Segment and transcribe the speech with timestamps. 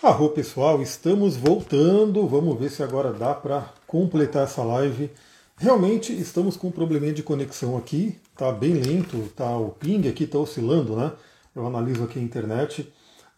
[0.00, 2.26] Arro pessoal, estamos voltando.
[2.28, 5.10] Vamos ver se agora dá para completar essa live.
[5.56, 10.22] Realmente estamos com um probleminha de conexão aqui, tá bem lento, tá o ping aqui
[10.22, 11.12] está oscilando, né?
[11.54, 12.88] Eu analiso aqui a internet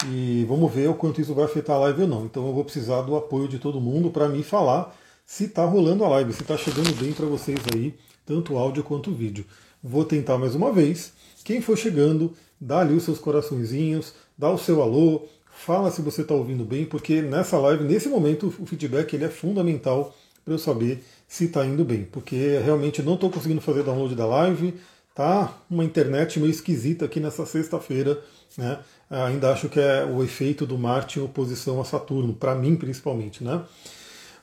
[0.07, 2.25] e vamos ver o quanto isso vai afetar a live ou não.
[2.27, 4.95] Então eu vou precisar do apoio de todo mundo para me falar
[5.25, 7.95] se está rolando a live, se está chegando bem para vocês aí,
[8.27, 9.47] tanto áudio quanto vídeo.
[9.83, 11.15] Vou tentar mais uma vez.
[11.43, 15.23] Quem for chegando, dá ali os seus coraçõezinhos, dá o seu alô,
[15.65, 19.29] fala se você está ouvindo bem, porque nessa live, nesse momento, o feedback ele é
[19.29, 20.15] fundamental
[20.45, 24.27] para eu saber se está indo bem, porque realmente não estou conseguindo fazer download da
[24.27, 24.75] live,
[25.15, 28.19] tá uma internet meio esquisita aqui nessa sexta-feira,
[28.57, 28.79] né?
[29.11, 33.45] Ainda acho que é o efeito do Marte em oposição a Saturno, para mim principalmente,
[33.45, 33.63] né?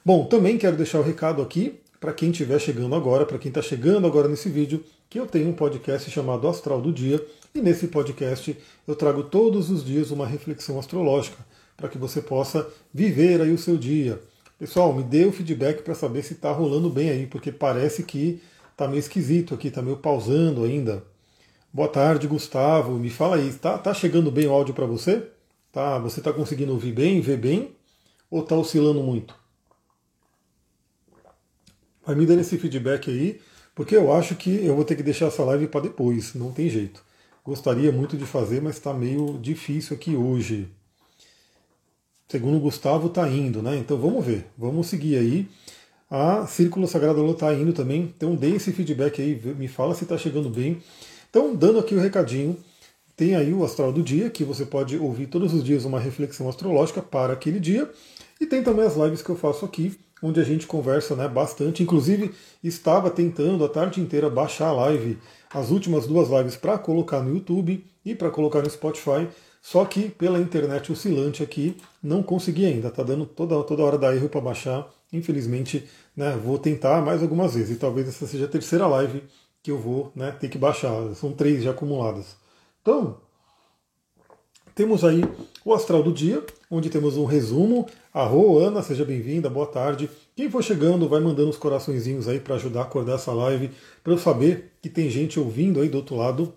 [0.05, 3.61] Bom, também quero deixar o recado aqui para quem estiver chegando agora, para quem está
[3.61, 7.23] chegando agora nesse vídeo, que eu tenho um podcast chamado Astral do Dia,
[7.55, 8.55] e nesse podcast
[8.87, 11.37] eu trago todos os dias uma reflexão astrológica
[11.75, 14.19] para que você possa viver aí o seu dia.
[14.59, 18.41] Pessoal, me dê o feedback para saber se está rolando bem aí, porque parece que
[18.71, 21.03] está meio esquisito aqui, está meio pausando ainda.
[21.71, 22.93] Boa tarde, Gustavo.
[22.97, 25.27] Me fala aí, está tá chegando bem o áudio para você?
[25.71, 27.75] Tá, você está conseguindo ouvir bem, ver bem?
[28.31, 29.35] Ou está oscilando muito?
[32.07, 33.41] Vai me dando esse feedback aí,
[33.75, 36.69] porque eu acho que eu vou ter que deixar essa live para depois, não tem
[36.69, 37.03] jeito.
[37.43, 40.69] Gostaria muito de fazer, mas está meio difícil aqui hoje.
[42.29, 43.75] Segundo o Gustavo, está indo, né?
[43.75, 45.49] Então vamos ver, vamos seguir aí.
[46.09, 50.05] A Círculo Sagrado Lua está indo também, então dê esse feedback aí, me fala se
[50.05, 50.81] está chegando bem.
[51.29, 52.57] Então, dando aqui o recadinho,
[53.17, 56.47] tem aí o Astral do Dia, que você pode ouvir todos os dias uma reflexão
[56.47, 57.91] astrológica para aquele dia.
[58.39, 61.83] E tem também as lives que eu faço aqui, onde a gente conversa né, bastante.
[61.83, 65.17] Inclusive, estava tentando a tarde inteira baixar a live
[65.53, 69.27] as últimas duas lives para colocar no YouTube e para colocar no Spotify,
[69.61, 74.15] só que pela internet oscilante aqui não consegui ainda, tá dando toda, toda hora da
[74.15, 74.87] erro para baixar.
[75.11, 79.23] Infelizmente, né, vou tentar mais algumas vezes e talvez essa seja a terceira live
[79.63, 80.91] que eu vou né, ter que baixar.
[81.15, 82.35] São três já acumuladas.
[82.81, 83.17] Então,
[84.77, 85.23] temos aí
[85.65, 87.87] o astral do dia, onde temos um resumo.
[88.13, 90.07] Arro, Ana, seja bem-vinda, boa tarde.
[90.35, 93.71] Quem for chegando, vai mandando os coraçõezinhos aí para ajudar a acordar essa live,
[94.03, 96.53] para eu saber que tem gente ouvindo aí do outro lado.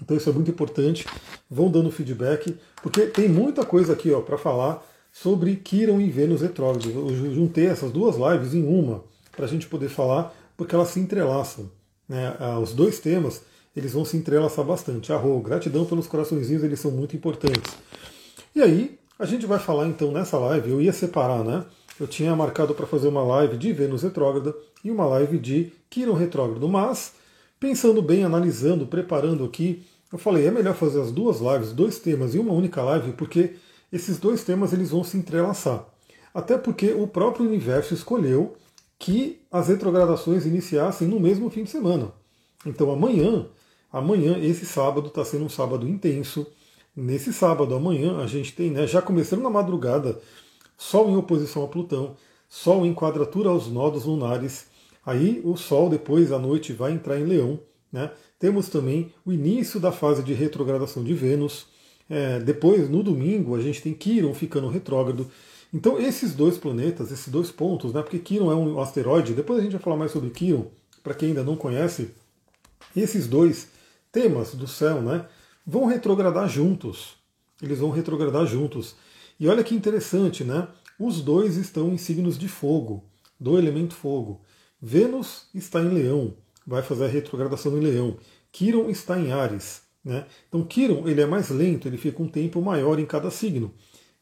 [0.00, 1.04] Então isso é muito importante.
[1.50, 4.80] Vão dando feedback, porque tem muita coisa aqui para falar
[5.12, 6.88] sobre Kiron e Vênus retrógrado.
[6.88, 9.02] Eu juntei essas duas lives em uma
[9.34, 11.68] para a gente poder falar, porque elas se entrelaçam.
[12.08, 12.36] Né?
[12.38, 13.42] Ah, os dois temas
[13.74, 15.12] eles vão se entrelaçar bastante.
[15.12, 17.72] Arro, gratidão pelos coraçõezinhos, eles são muito importantes.
[18.54, 21.64] E aí, a gente vai falar então nessa live, eu ia separar, né?
[21.98, 26.14] Eu tinha marcado para fazer uma live de Vênus retrógrada e uma live de Quiron
[26.14, 27.14] retrógrado, mas
[27.60, 32.34] pensando bem, analisando, preparando aqui, eu falei, é melhor fazer as duas lives, dois temas
[32.34, 33.54] e uma única live, porque
[33.92, 35.86] esses dois temas eles vão se entrelaçar.
[36.34, 38.56] Até porque o próprio universo escolheu
[38.98, 42.12] que as retrogradações iniciassem no mesmo fim de semana.
[42.66, 43.46] Então amanhã
[43.92, 46.46] Amanhã, esse sábado, está sendo um sábado intenso.
[46.96, 50.18] Nesse sábado, amanhã, a gente tem, né, já começando na madrugada,
[50.78, 52.16] Sol em oposição a Plutão,
[52.48, 54.66] Sol em quadratura aos nodos lunares.
[55.04, 57.60] Aí o Sol, depois à noite, vai entrar em Leão.
[57.92, 58.10] Né?
[58.38, 61.66] Temos também o início da fase de retrogradação de Vênus.
[62.08, 65.30] É, depois, no domingo, a gente tem Quiron ficando retrógrado.
[65.72, 69.62] Então, esses dois planetas, esses dois pontos, né, porque Quiron é um asteroide, depois a
[69.62, 70.66] gente vai falar mais sobre Quiron,
[71.02, 72.10] para quem ainda não conhece,
[72.94, 73.68] esses dois
[74.12, 75.26] temas do céu, né,
[75.66, 77.16] vão retrogradar juntos.
[77.60, 78.94] Eles vão retrogradar juntos.
[79.40, 80.68] E olha que interessante, né?
[80.98, 83.02] Os dois estão em signos de fogo,
[83.40, 84.40] do elemento fogo.
[84.80, 86.34] Vênus está em Leão,
[86.66, 88.16] vai fazer a retrogradação em Leão.
[88.52, 89.82] Quiron está em Ares.
[90.04, 90.26] Né?
[90.48, 93.72] Então Quiron ele é mais lento, ele fica um tempo maior em cada signo.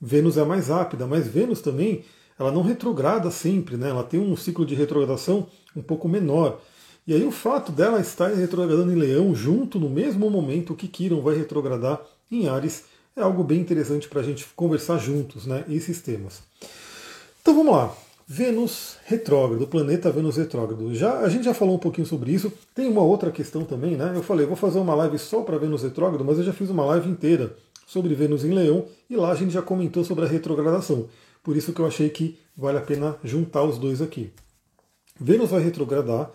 [0.01, 2.05] Vênus é mais rápida, mas Vênus também
[2.39, 3.91] ela não retrograda sempre, né?
[3.91, 6.61] ela tem um ciclo de retrogradação um pouco menor.
[7.07, 11.23] E aí o fato dela estar retrogradando em Leão junto no mesmo momento que Quiron
[11.23, 12.01] vai retrogradar
[12.31, 12.85] em Ares
[13.17, 15.65] é algo bem interessante para a gente conversar juntos, né?
[15.69, 16.43] Esses temas.
[17.43, 17.95] Então vamos lá.
[18.27, 20.95] Vênus retrógrado, planeta Vênus retrógrado.
[20.95, 22.53] Já, a gente já falou um pouquinho sobre isso.
[22.73, 24.13] Tem uma outra questão também, né?
[24.15, 26.85] Eu falei, vou fazer uma live só para Vênus retrógrado, mas eu já fiz uma
[26.85, 27.57] live inteira
[27.87, 31.09] sobre Vênus em Leão e lá a gente já comentou sobre a retrogradação.
[31.43, 34.31] Por isso que eu achei que vale a pena juntar os dois aqui.
[35.19, 36.31] Vênus vai retrogradar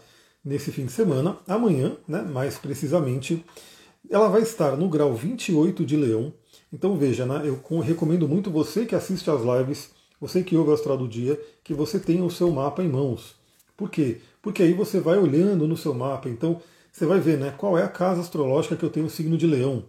[0.45, 1.37] nesse fim de semana.
[1.47, 3.43] Amanhã, né, mais precisamente,
[4.09, 6.31] ela vai estar no grau 28 de Leão.
[6.71, 9.89] Então veja, né, eu recomendo muito você que assiste às lives,
[10.21, 13.35] você que ouve o Astral do Dia, que você tenha o seu mapa em mãos.
[13.75, 14.19] Por quê?
[14.41, 17.83] Porque aí você vai olhando no seu mapa, então você vai ver né, qual é
[17.83, 19.83] a casa astrológica que eu tenho o signo de Leão.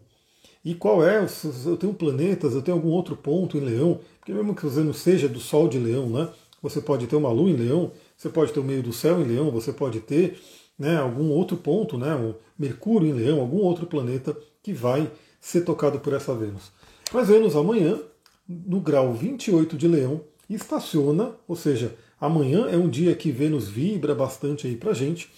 [0.64, 1.24] e qual é,
[1.64, 4.92] eu tenho planetas, eu tenho algum outro ponto em Leão, porque mesmo que você não
[4.92, 6.28] seja do Sol de Leão, né?
[6.60, 9.24] Você pode ter uma Lua em Leão, você pode ter o meio do céu em
[9.24, 10.40] Leão, você pode ter
[10.78, 15.10] né, algum outro ponto, né, um Mercúrio em Leão, algum outro planeta que vai
[15.40, 16.72] ser tocado por essa Vênus.
[17.12, 18.00] Mas Vênus amanhã,
[18.48, 24.14] no grau 28 de Leão, estaciona, ou seja, amanhã é um dia que Vênus vibra
[24.14, 25.30] bastante aí pra gente,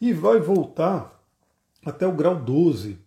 [0.00, 1.22] e vai voltar
[1.84, 2.98] até o grau 12.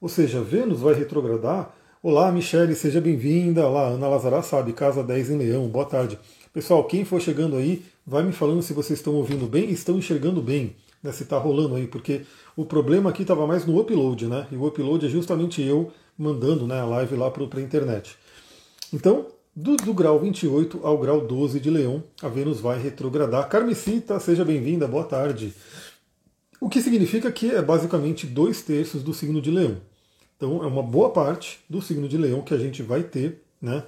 [0.00, 1.74] Ou seja, Vênus vai retrogradar.
[2.02, 3.66] Olá, Michele, seja bem-vinda.
[3.66, 5.68] Olá, Ana Lazará sabe, casa 10 em Leão.
[5.68, 6.18] Boa tarde.
[6.52, 10.42] Pessoal, quem for chegando aí, vai me falando se vocês estão ouvindo bem estão enxergando
[10.42, 12.22] bem, né, se está rolando aí, porque
[12.56, 14.48] o problema aqui estava mais no upload, né?
[14.50, 18.16] E o upload é justamente eu mandando né, a live lá para a internet.
[18.92, 23.48] Então, do, do, grau 28 ao grau 12 de Leão, a Vênus vai retrogradar.
[23.48, 25.54] Carmesita, seja bem-vinda, boa tarde.
[26.60, 29.76] O que significa que é basicamente dois terços do signo de Leão.
[30.36, 33.84] Então, é uma boa parte do signo de Leão que a gente vai ter, né?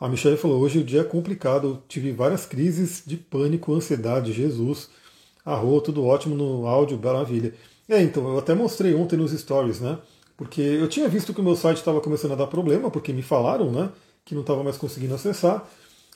[0.00, 4.88] A Michelle falou: hoje o dia é complicado, tive várias crises de pânico, ansiedade, Jesus.
[5.44, 7.52] Arro, tudo ótimo no áudio, maravilha.
[7.88, 9.98] É, então, eu até mostrei ontem nos stories, né?
[10.36, 13.20] Porque eu tinha visto que o meu site estava começando a dar problema, porque me
[13.20, 13.90] falaram, né?
[14.24, 15.68] Que não estava mais conseguindo acessar.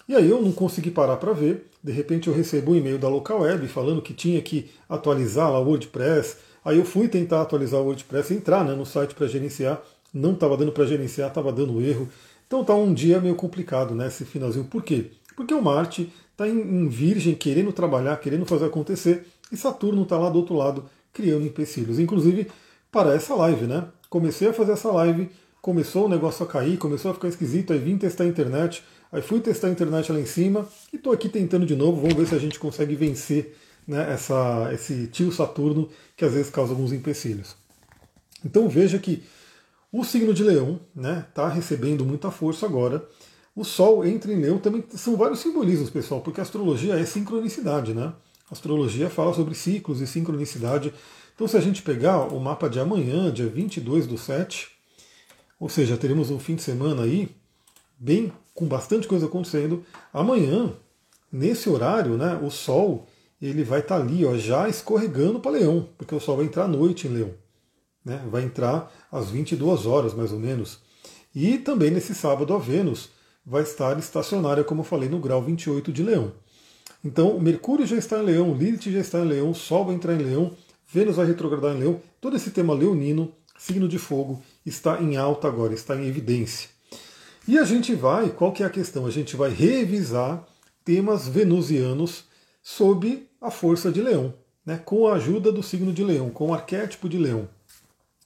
[0.08, 1.70] E aí eu não consegui parar para ver.
[1.82, 5.58] De repente eu recebo um e-mail da local web falando que tinha que atualizar lá
[5.58, 6.36] o WordPress.
[6.64, 9.82] Aí eu fui tentar atualizar o WordPress, entrar né, no site para gerenciar.
[10.12, 12.08] Não estava dando para gerenciar, estava dando erro.
[12.54, 14.06] Então está um dia meio complicado, né?
[14.06, 14.64] Esse finalzinho.
[14.66, 15.10] Por quê?
[15.34, 20.16] Porque o Marte está em, em Virgem, querendo trabalhar, querendo fazer acontecer, e Saturno está
[20.16, 21.98] lá do outro lado, criando empecilhos.
[21.98, 22.46] Inclusive
[22.92, 23.88] para essa live, né?
[24.08, 25.28] Comecei a fazer essa live,
[25.60, 29.20] começou o negócio a cair, começou a ficar esquisito, aí vim testar a internet, aí
[29.20, 32.28] fui testar a internet lá em cima e estou aqui tentando de novo, vamos ver
[32.28, 36.92] se a gente consegue vencer né, essa, esse tio Saturno que às vezes causa alguns
[36.92, 37.56] empecilhos.
[38.44, 39.24] Então veja que
[39.96, 43.06] o signo de Leão está né, tá recebendo muita força agora.
[43.54, 47.94] O Sol entra em Leão também são vários simbolismos, pessoal, porque a astrologia é sincronicidade,
[47.94, 48.12] né?
[48.50, 50.92] A astrologia fala sobre ciclos e sincronicidade.
[51.32, 54.66] Então, se a gente pegar o mapa de amanhã, dia 22 do 7,
[55.60, 57.28] ou seja, teremos um fim de semana aí,
[57.96, 59.84] bem com bastante coisa acontecendo.
[60.12, 60.72] Amanhã,
[61.30, 63.06] nesse horário, né, o Sol
[63.40, 66.64] ele vai estar tá ali, ó, já escorregando para Leão, porque o Sol vai entrar
[66.64, 67.43] à noite em Leão
[68.04, 70.78] né, vai entrar às 22 horas mais ou menos.
[71.34, 73.10] E também nesse sábado a Vênus
[73.44, 76.32] vai estar estacionária, como eu falei, no grau 28 de Leão.
[77.04, 80.22] Então, Mercúrio já está em Leão, Lilith já está em Leão, Sol vai entrar em
[80.22, 80.52] Leão,
[80.90, 82.00] Vênus vai retrogradar em Leão.
[82.20, 86.70] Todo esse tema leonino, signo de fogo, está em alta agora, está em evidência.
[87.46, 89.04] E a gente vai, qual que é a questão?
[89.04, 90.46] A gente vai revisar
[90.82, 92.24] temas venusianos
[92.62, 94.32] sob a força de Leão,
[94.64, 97.46] né, com a ajuda do signo de Leão, com o arquétipo de Leão.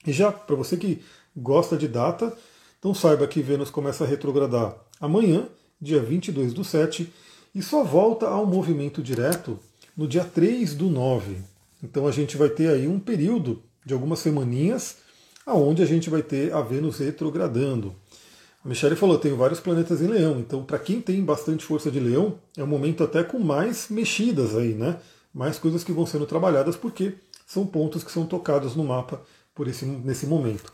[0.09, 1.03] E já para você que
[1.37, 2.35] gosta de data,
[2.79, 5.47] então saiba que Vênus começa a retrogradar amanhã,
[5.79, 7.13] dia 22 do 7,
[7.55, 9.59] e só volta ao movimento direto
[9.95, 11.37] no dia 3 do 9.
[11.85, 14.97] Então a gente vai ter aí um período de algumas semaninhas
[15.45, 17.95] aonde a gente vai ter a Vênus retrogradando.
[18.65, 22.01] A Michelle falou, tenho vários planetas em Leão, então para quem tem bastante força de
[22.01, 24.97] Leão, é um momento até com mais mexidas aí, né?
[25.35, 27.13] Mais coisas que vão sendo trabalhadas porque
[27.47, 29.21] são pontos que são tocados no mapa
[29.59, 30.73] por esse, nesse momento.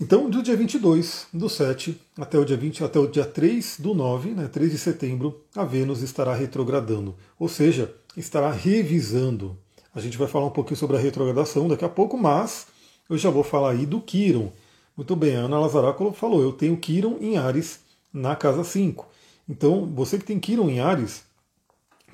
[0.00, 3.92] Então, do dia 22 do 7 até o dia 20, até o dia 3 do
[3.92, 9.58] 9, né, 3 de setembro, a Vênus estará retrogradando, ou seja, estará revisando.
[9.92, 12.68] A gente vai falar um pouquinho sobre a retrogradação daqui a pouco, mas
[13.10, 14.52] eu já vou falar aí do Quiron.
[14.96, 17.80] Muito bem, a Ana Lazaráculo falou, eu tenho Quiron em Ares
[18.12, 19.06] na casa 5.
[19.48, 21.24] Então, você que tem Quiron em Ares,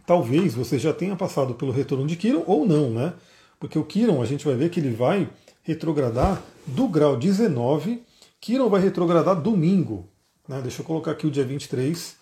[0.06, 3.12] talvez você já tenha passado pelo retorno de Quiron ou não, né?
[3.60, 5.28] Porque o Quiron, a gente vai ver que ele vai
[5.66, 8.02] retrogradar do grau 19.
[8.40, 10.08] Quiron vai retrogradar domingo.
[10.48, 10.60] Né?
[10.62, 12.16] Deixa eu colocar aqui o dia 23,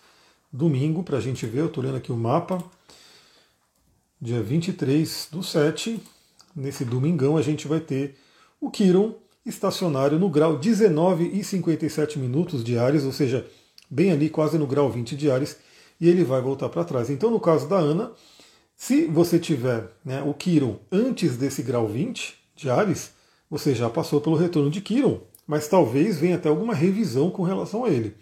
[0.51, 1.59] domingo, para a gente ver.
[1.59, 2.63] Eu estou olhando aqui o mapa.
[4.19, 6.01] Dia 23 do 7,
[6.55, 8.17] nesse domingão, a gente vai ter
[8.59, 9.13] o Quiron
[9.45, 13.45] estacionário no grau 19 e 57 minutos diários, ou seja,
[13.87, 15.55] bem ali, quase no grau 20 diários,
[16.01, 17.11] e ele vai voltar para trás.
[17.11, 18.11] Então, no caso da Ana,
[18.75, 23.11] se você tiver né, o Quiron antes desse grau 20 diários,
[23.57, 27.85] você já passou pelo retorno de Kiron, mas talvez venha até alguma revisão com relação
[27.85, 28.13] a ele.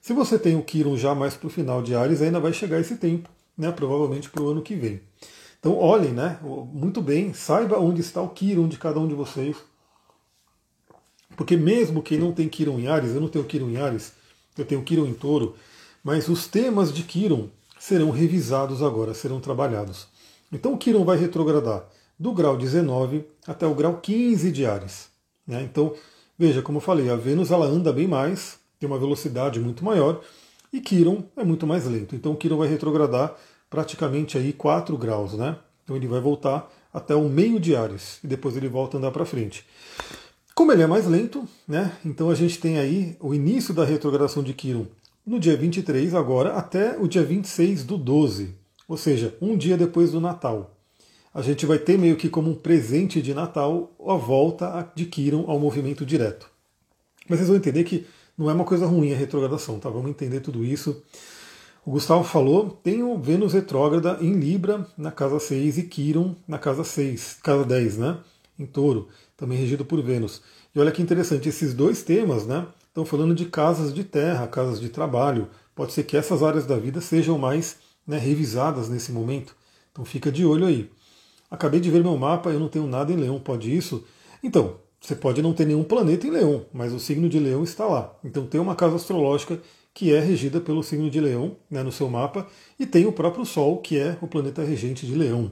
[0.00, 2.78] Se você tem o Kiron já mais para o final de Ares, ainda vai chegar
[2.78, 3.28] esse tempo,
[3.58, 5.00] né, provavelmente para o ano que vem.
[5.58, 6.38] Então olhem, né,
[6.72, 9.56] muito bem, saiba onde está o Kiron de cada um de vocês.
[11.36, 14.12] Porque mesmo quem não tem Kiron em Ares, eu não tenho Kiron em Ares,
[14.56, 15.56] eu tenho Kiron em Touro,
[16.04, 20.06] mas os temas de Kiron serão revisados agora, serão trabalhados.
[20.52, 21.88] Então o Kiron vai retrogradar
[22.18, 25.08] do grau 19 até o grau 15 de Ares.
[25.46, 25.62] Né?
[25.62, 25.94] Então,
[26.38, 30.20] Veja, como eu falei, a Vênus ela anda bem mais, tem uma velocidade muito maior,
[30.70, 32.14] e Quiron é muito mais lento.
[32.14, 33.34] Então Quiron vai retrogradar
[33.70, 35.56] praticamente aí 4 graus, né?
[35.82, 39.12] Então ele vai voltar até o meio de Ares e depois ele volta a andar
[39.12, 39.64] para frente.
[40.54, 41.92] Como ele é mais lento, né?
[42.04, 44.86] Então a gente tem aí o início da retrogradação de Quiron
[45.26, 48.54] no dia 23 agora até o dia 26 do 12,
[48.86, 50.75] ou seja, um dia depois do Natal.
[51.36, 55.44] A gente vai ter meio que como um presente de Natal a volta de Quiron
[55.46, 56.50] ao movimento direto.
[57.28, 58.06] Mas vocês vão entender que
[58.38, 59.90] não é uma coisa ruim a retrogradação, tá?
[59.90, 61.02] Vamos entender tudo isso.
[61.84, 66.58] O Gustavo falou, tem o Vênus retrógrada em Libra na casa 6 e Quiron na
[66.58, 68.16] casa 6, casa 10, né?
[68.58, 70.40] Em touro, também regido por Vênus.
[70.74, 72.66] E olha que interessante, esses dois temas, né?
[72.88, 75.50] Estão falando de casas de terra, casas de trabalho.
[75.74, 77.76] Pode ser que essas áreas da vida sejam mais
[78.06, 79.54] né, revisadas nesse momento.
[79.92, 80.90] Então fica de olho aí.
[81.50, 84.04] Acabei de ver meu mapa, eu não tenho nada em Leão, pode isso?
[84.42, 87.84] Então, você pode não ter nenhum planeta em Leão, mas o signo de Leão está
[87.84, 88.14] lá.
[88.24, 89.60] Então tem uma casa astrológica
[89.94, 92.46] que é regida pelo signo de Leão né, no seu mapa,
[92.78, 95.50] e tem o próprio Sol, que é o planeta regente de Leão.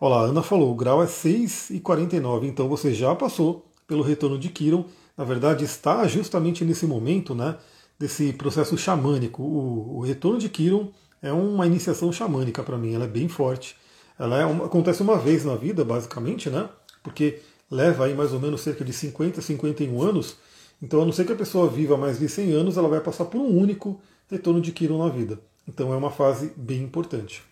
[0.00, 4.38] Olha lá, a Ana falou, o grau é 6,49, então você já passou pelo retorno
[4.38, 4.86] de Quiron.
[5.16, 7.56] Na verdade, está justamente nesse momento né,
[7.98, 9.42] desse processo xamânico.
[9.42, 10.88] O, o retorno de Quiron
[11.22, 13.76] é uma iniciação xamânica para mim, ela é bem forte.
[14.20, 16.68] Ela é uma, acontece uma vez na vida, basicamente, né?
[17.02, 20.36] Porque leva aí mais ou menos cerca de 50, 51 anos.
[20.82, 23.24] Então, a não ser que a pessoa viva mais de 100 anos, ela vai passar
[23.24, 23.98] por um único
[24.30, 25.40] retorno de Quiron na vida.
[25.66, 27.42] Então, é uma fase bem importante.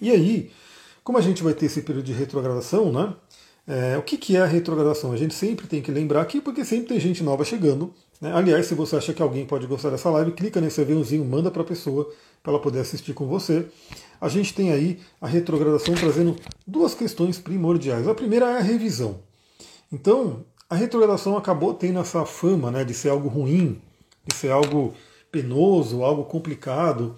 [0.00, 0.50] E aí,
[1.02, 3.14] como a gente vai ter esse período de retrogradação, né?
[3.66, 5.12] É, o que, que é a retrogradação?
[5.12, 7.92] A gente sempre tem que lembrar aqui, porque sempre tem gente nova chegando.
[8.20, 8.32] Né?
[8.32, 11.62] Aliás, se você acha que alguém pode gostar dessa live, clica nesse aviãozinho, manda para
[11.62, 12.10] a pessoa,
[12.42, 13.66] para ela poder assistir com você.
[14.24, 16.34] A gente tem aí a retrogradação trazendo
[16.66, 18.08] duas questões primordiais.
[18.08, 19.18] A primeira é a revisão.
[19.92, 23.82] Então, a retrogradação acabou tendo essa fama né, de ser algo ruim,
[24.26, 24.94] de ser algo
[25.30, 27.14] penoso, algo complicado,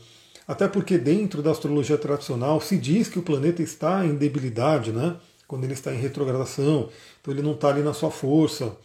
[0.48, 5.14] até porque dentro da astrologia tradicional se diz que o planeta está em debilidade, né?
[5.46, 6.88] Quando ele está em retrogradação,
[7.20, 8.76] então ele não está ali na sua força.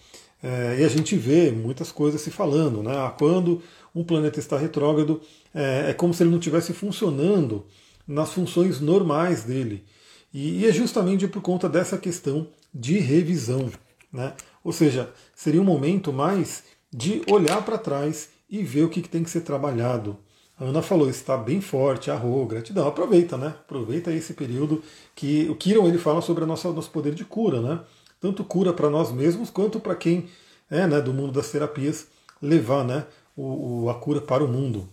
[0.44, 2.96] É, e a gente vê muitas coisas se falando, né?
[2.96, 3.64] Ah, quando
[3.96, 5.20] um planeta está retrógrado,
[5.56, 7.66] é, é como se ele não estivesse funcionando
[8.08, 9.86] nas funções normais dele.
[10.34, 13.70] E, é justamente por conta dessa questão de revisão.
[14.12, 14.34] Né?
[14.64, 19.24] Ou seja, seria um momento mais de olhar para trás e ver o que, tem
[19.24, 20.18] que ser trabalhado.
[20.60, 22.88] A Ana falou, está bem forte, arro, gratidão.
[22.88, 23.48] Aproveita, né?
[23.48, 24.84] Aproveita esse período
[25.16, 27.80] que o Kiron ele fala sobre o nosso, nosso poder de cura, né?
[28.20, 30.28] Tanto cura para nós mesmos quanto para quem
[30.70, 32.08] é né, do mundo das terapias
[32.42, 33.06] levar né,
[33.36, 34.88] o, o, a cura para o mundo.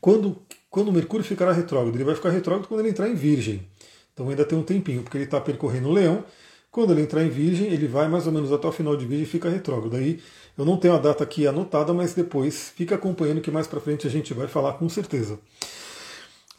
[0.00, 0.36] Quando,
[0.70, 1.94] quando o Mercúrio ficará retrógrado?
[1.94, 3.66] Ele vai ficar retrógrado quando ele entrar em Virgem.
[4.14, 6.24] Então ainda tem um tempinho, porque ele está percorrendo o Leão
[6.70, 9.24] quando ele entrar em Virgem, ele vai mais ou menos até o final de Virgem
[9.24, 9.96] e fica retrógrado.
[9.96, 10.20] Aí
[10.56, 14.06] eu não tenho a data aqui anotada, mas depois fica acompanhando que mais para frente
[14.06, 15.38] a gente vai falar com certeza.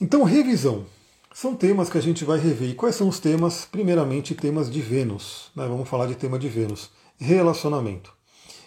[0.02, 0.86] Então, revisão.
[1.34, 2.72] São temas que a gente vai rever.
[2.72, 3.64] E quais são os temas?
[3.64, 5.50] Primeiramente, temas de Vênus.
[5.56, 5.66] Né?
[5.66, 6.90] Vamos falar de tema de Vênus.
[7.18, 8.14] Relacionamento.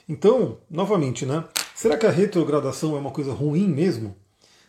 [0.08, 1.44] Então, novamente, né?
[1.74, 4.16] Será que a retrogradação é uma coisa ruim mesmo?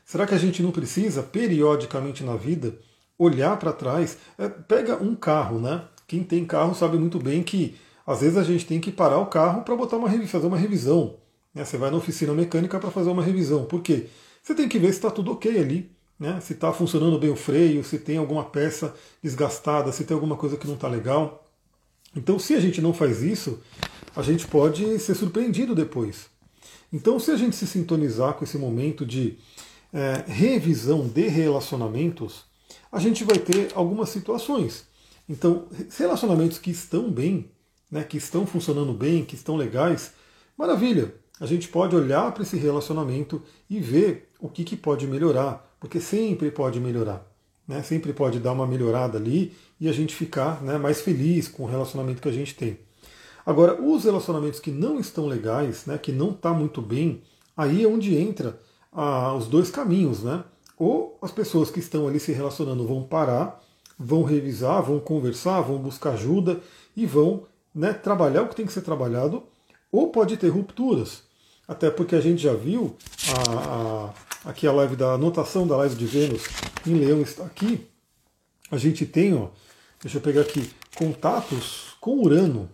[0.05, 2.77] Será que a gente não precisa, periodicamente na vida,
[3.17, 4.17] olhar para trás?
[4.37, 5.83] É, pega um carro, né?
[6.07, 9.25] Quem tem carro sabe muito bem que às vezes a gente tem que parar o
[9.25, 11.17] carro para botar uma fazer uma revisão.
[11.53, 11.65] Né?
[11.65, 13.65] Você vai na oficina mecânica para fazer uma revisão.
[13.65, 14.05] Por quê?
[14.43, 16.39] Você tem que ver se está tudo ok ali, né?
[16.39, 18.93] se está funcionando bem o freio, se tem alguma peça
[19.23, 21.49] desgastada, se tem alguma coisa que não está legal.
[22.15, 23.59] Então, se a gente não faz isso,
[24.15, 26.27] a gente pode ser surpreendido depois.
[26.93, 29.37] Então, se a gente se sintonizar com esse momento de
[29.95, 32.43] é, revisão de relacionamentos,
[32.91, 34.85] a gente vai ter algumas situações.
[35.27, 37.49] Então, relacionamentos que estão bem,
[37.89, 40.11] né, que estão funcionando bem, que estão legais,
[40.57, 41.15] maravilha.
[41.39, 46.01] A gente pode olhar para esse relacionamento e ver o que, que pode melhorar, porque
[46.01, 47.25] sempre pode melhorar.
[47.65, 51.63] Né, sempre pode dar uma melhorada ali e a gente ficar né, mais feliz com
[51.63, 52.77] o relacionamento que a gente tem.
[53.45, 57.23] Agora, os relacionamentos que não estão legais, né, que não está muito bem,
[57.55, 58.59] aí é onde entra
[58.95, 60.23] ah, os dois caminhos.
[60.23, 60.43] Né?
[60.77, 63.61] Ou as pessoas que estão ali se relacionando vão parar
[63.97, 66.59] vão revisar, vão conversar, vão buscar ajuda
[66.95, 69.43] e vão né, trabalhar o que tem que ser trabalhado,
[69.91, 71.23] ou pode ter rupturas.
[71.67, 72.95] Até porque a gente já viu
[73.27, 74.09] a,
[74.45, 76.43] a, aqui a live da anotação da live de Vênus
[76.85, 77.87] em Leão está aqui.
[78.69, 79.47] A gente tem, ó,
[80.01, 82.69] deixa eu pegar aqui, contatos com Urano.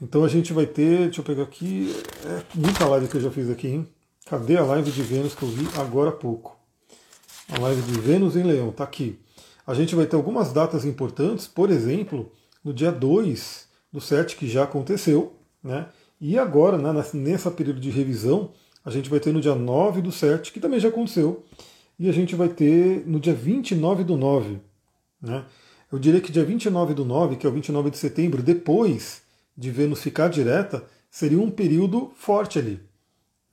[0.00, 3.30] Então a gente vai ter, deixa eu pegar aqui, é muita live que eu já
[3.30, 3.88] fiz aqui, hein?
[4.26, 6.56] Cadê a live de Vênus que eu vi agora há pouco?
[7.48, 9.18] A live de Vênus em Leão, tá aqui
[9.66, 12.30] a gente vai ter algumas datas importantes, por exemplo,
[12.64, 15.86] no dia 2 do 7, que já aconteceu, né?
[16.20, 18.50] E agora, né, nessa período de revisão,
[18.84, 21.44] a gente vai ter no dia 9 do 7, que também já aconteceu,
[21.98, 24.60] e a gente vai ter no dia 29 do 9.
[25.20, 25.44] Né?
[25.90, 29.22] Eu diria que dia 29 do 9, que é o 29 de setembro, depois
[29.56, 32.80] de Vênus ficar direta, seria um período forte ali.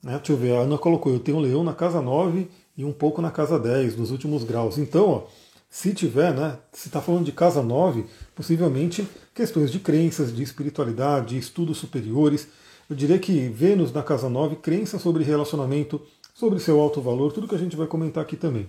[0.04, 0.18] Né?
[0.18, 2.94] Deixa eu ver, a Ana colocou, eu tenho um leão na casa 9 e um
[2.94, 4.78] pouco na casa 10, nos últimos graus.
[4.78, 5.24] Então, ó,
[5.70, 11.30] se tiver, né, se está falando de casa 9, possivelmente questões de crenças, de espiritualidade,
[11.30, 12.48] de estudos superiores.
[12.90, 16.02] Eu diria que Vênus na casa 9, crença sobre relacionamento,
[16.34, 18.68] sobre seu alto valor, tudo que a gente vai comentar aqui também.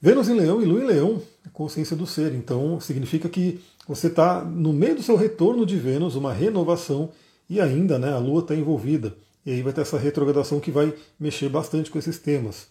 [0.00, 2.32] Vênus em Leão e Lua em Leão, consciência do ser.
[2.34, 7.10] Então significa que você está no meio do seu retorno de Vênus, uma renovação,
[7.48, 9.14] e ainda né, a Lua está envolvida.
[9.44, 12.68] E aí vai ter essa retrogradação que vai mexer bastante com esses temas.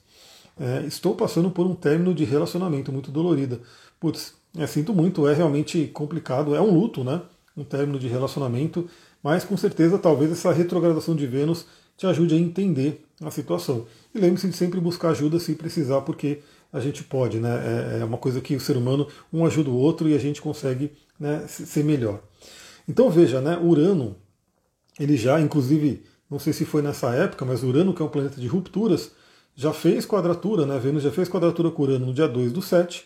[0.60, 3.60] É, estou passando por um término de relacionamento muito dolorida.
[4.00, 7.22] Putz, é, sinto muito, é realmente complicado, é um luto, né?
[7.56, 8.88] Um término de relacionamento,
[9.24, 13.86] mas com certeza talvez essa retrogradação de Vênus te ajude a entender a situação.
[14.14, 16.40] E lembre-se de sempre buscar ajuda se precisar, porque
[16.72, 17.96] a gente pode, né?
[17.96, 20.42] É, é uma coisa que o ser humano um ajuda o outro e a gente
[20.42, 22.22] consegue né, ser melhor.
[22.88, 23.58] Então veja, né?
[23.58, 24.16] Urano,
[25.00, 28.40] ele já, inclusive, não sei se foi nessa época, mas Urano, que é um planeta
[28.40, 29.12] de rupturas,
[29.56, 30.78] já fez quadratura, né?
[30.78, 33.06] Vênus já fez quadratura com Urano no dia 2 do 7,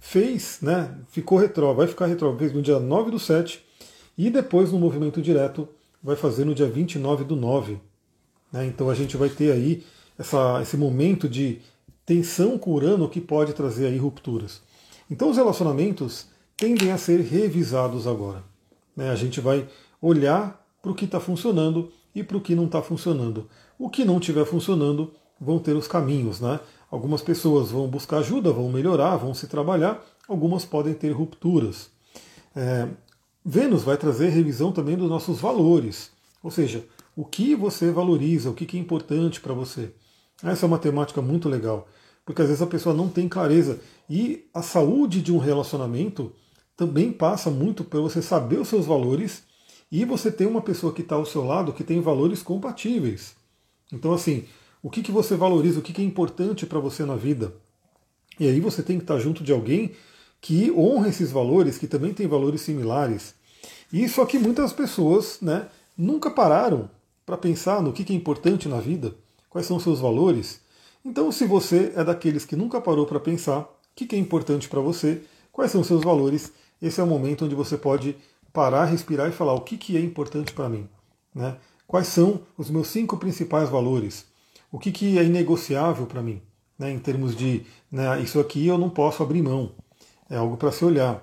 [0.00, 0.94] fez, né?
[1.08, 3.64] Ficou retró, vai ficar retró, fez no dia 9 do 7,
[4.18, 5.68] e depois no movimento direto
[6.02, 7.78] vai fazer no dia 29 do 9.
[8.52, 8.66] Né?
[8.66, 9.84] Então a gente vai ter aí
[10.18, 11.60] essa, esse momento de
[12.04, 14.62] tensão com Urano que pode trazer aí rupturas.
[15.10, 18.42] Então os relacionamentos tendem a ser revisados agora.
[18.96, 19.10] Né?
[19.10, 19.66] A gente vai
[20.00, 23.46] olhar para o que está funcionando e para o que não está funcionando.
[23.78, 26.40] O que não estiver funcionando vão ter os caminhos.
[26.40, 26.58] Né?
[26.90, 31.90] Algumas pessoas vão buscar ajuda, vão melhorar, vão se trabalhar, algumas podem ter rupturas.
[32.56, 32.88] É,
[33.44, 36.10] Vênus vai trazer revisão também dos nossos valores,
[36.42, 39.92] ou seja, o que você valoriza, o que é importante para você.
[40.42, 41.86] Essa é uma temática muito legal,
[42.24, 43.78] porque às vezes a pessoa não tem clareza.
[44.08, 46.32] E a saúde de um relacionamento
[46.74, 49.45] também passa muito por você saber os seus valores
[49.90, 53.34] e você ter uma pessoa que está ao seu lado que tem valores compatíveis.
[53.92, 54.44] Então, assim,
[54.82, 57.54] o que, que você valoriza, o que, que é importante para você na vida.
[58.38, 59.92] E aí você tem que estar tá junto de alguém
[60.40, 63.34] que honra esses valores, que também tem valores similares.
[63.92, 66.90] E só que muitas pessoas né, nunca pararam
[67.24, 69.14] para pensar no que, que é importante na vida
[69.56, 70.60] quais são os seus valores.
[71.02, 74.80] Então, se você é daqueles que nunca parou para pensar o que é importante para
[74.80, 78.14] você, quais são os seus valores, esse é o momento onde você pode
[78.56, 80.88] parar, respirar e falar o que é importante para mim.
[81.34, 81.58] Né?
[81.86, 84.24] Quais são os meus cinco principais valores?
[84.72, 86.40] O que é inegociável para mim?
[86.78, 86.90] Né?
[86.90, 89.72] Em termos de né, isso aqui eu não posso abrir mão.
[90.30, 91.22] É algo para se olhar.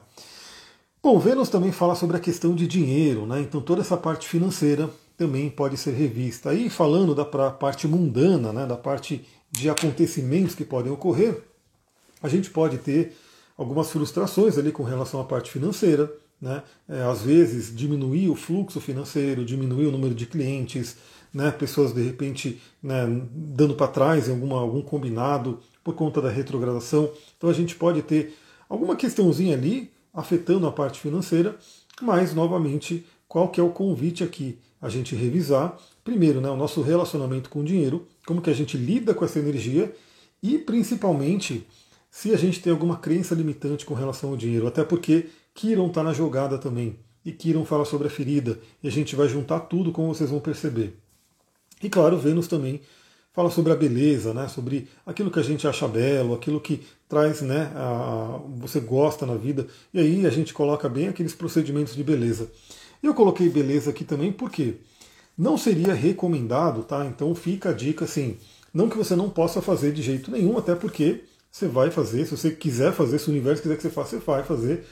[1.02, 3.42] Bom, Vênus também fala sobre a questão de dinheiro, né?
[3.42, 6.52] então toda essa parte financeira também pode ser revista.
[6.52, 11.42] Aí falando da parte mundana, né, da parte de acontecimentos que podem ocorrer,
[12.22, 13.18] a gente pode ter
[13.58, 16.12] algumas frustrações ali com relação à parte financeira,
[16.44, 16.62] né?
[16.90, 20.98] É, às vezes diminuir o fluxo financeiro, diminuir o número de clientes,
[21.34, 21.50] né?
[21.52, 27.10] pessoas de repente né, dando para trás em alguma, algum combinado por conta da retrogradação.
[27.38, 31.56] Então a gente pode ter alguma questãozinha ali afetando a parte financeira,
[32.02, 34.60] mas novamente qual que é o convite aqui?
[34.82, 38.76] A gente revisar, primeiro, né, o nosso relacionamento com o dinheiro, como que a gente
[38.76, 39.96] lida com essa energia
[40.42, 41.66] e principalmente
[42.12, 46.04] se a gente tem alguma crença limitante com relação ao dinheiro, até porque Kiron está
[46.04, 46.98] na jogada também.
[47.26, 50.40] E Kiron fala sobre a ferida, e a gente vai juntar tudo, como vocês vão
[50.40, 50.98] perceber.
[51.82, 52.82] E claro, Vênus também
[53.34, 54.48] fala sobre a beleza, né?
[54.48, 59.36] sobre aquilo que a gente acha belo, aquilo que traz, né, a, você gosta na
[59.36, 59.68] vida.
[59.94, 62.52] E aí a gente coloca bem aqueles procedimentos de beleza.
[63.02, 64.76] Eu coloquei beleza aqui também porque
[65.38, 67.06] não seria recomendado, tá?
[67.06, 68.38] Então fica a dica assim,
[68.74, 72.32] não que você não possa fazer de jeito nenhum, até porque você vai fazer, se
[72.32, 74.86] você quiser fazer, se o universo quiser que você faça, você vai fazer.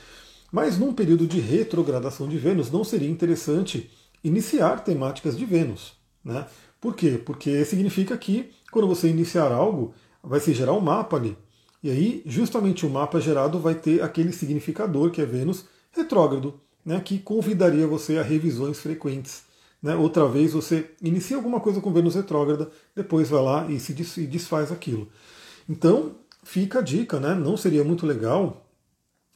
[0.52, 3.90] Mas num período de retrogradação de Vênus, não seria interessante
[4.24, 5.94] iniciar temáticas de Vênus.
[6.24, 6.46] Né?
[6.80, 7.20] Por quê?
[7.24, 11.38] Porque significa que quando você iniciar algo, vai se gerar um mapa ali.
[11.84, 17.00] E aí, justamente o mapa gerado vai ter aquele significador que é Vênus retrógrado né,
[17.00, 19.44] que convidaria você a revisões frequentes.
[19.82, 19.96] Né?
[19.96, 24.72] Outra vez você inicia alguma coisa com Vênus retrógrada, depois vai lá e se desfaz
[24.72, 25.08] aquilo.
[25.68, 27.34] Então, fica a dica, né?
[27.34, 28.68] não seria muito legal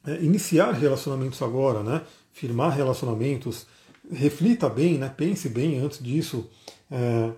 [0.05, 2.01] é, iniciar relacionamentos agora, né?
[2.31, 3.65] firmar relacionamentos,
[4.11, 5.13] reflita bem, né?
[5.15, 6.49] pense bem antes disso.
[6.91, 7.31] É,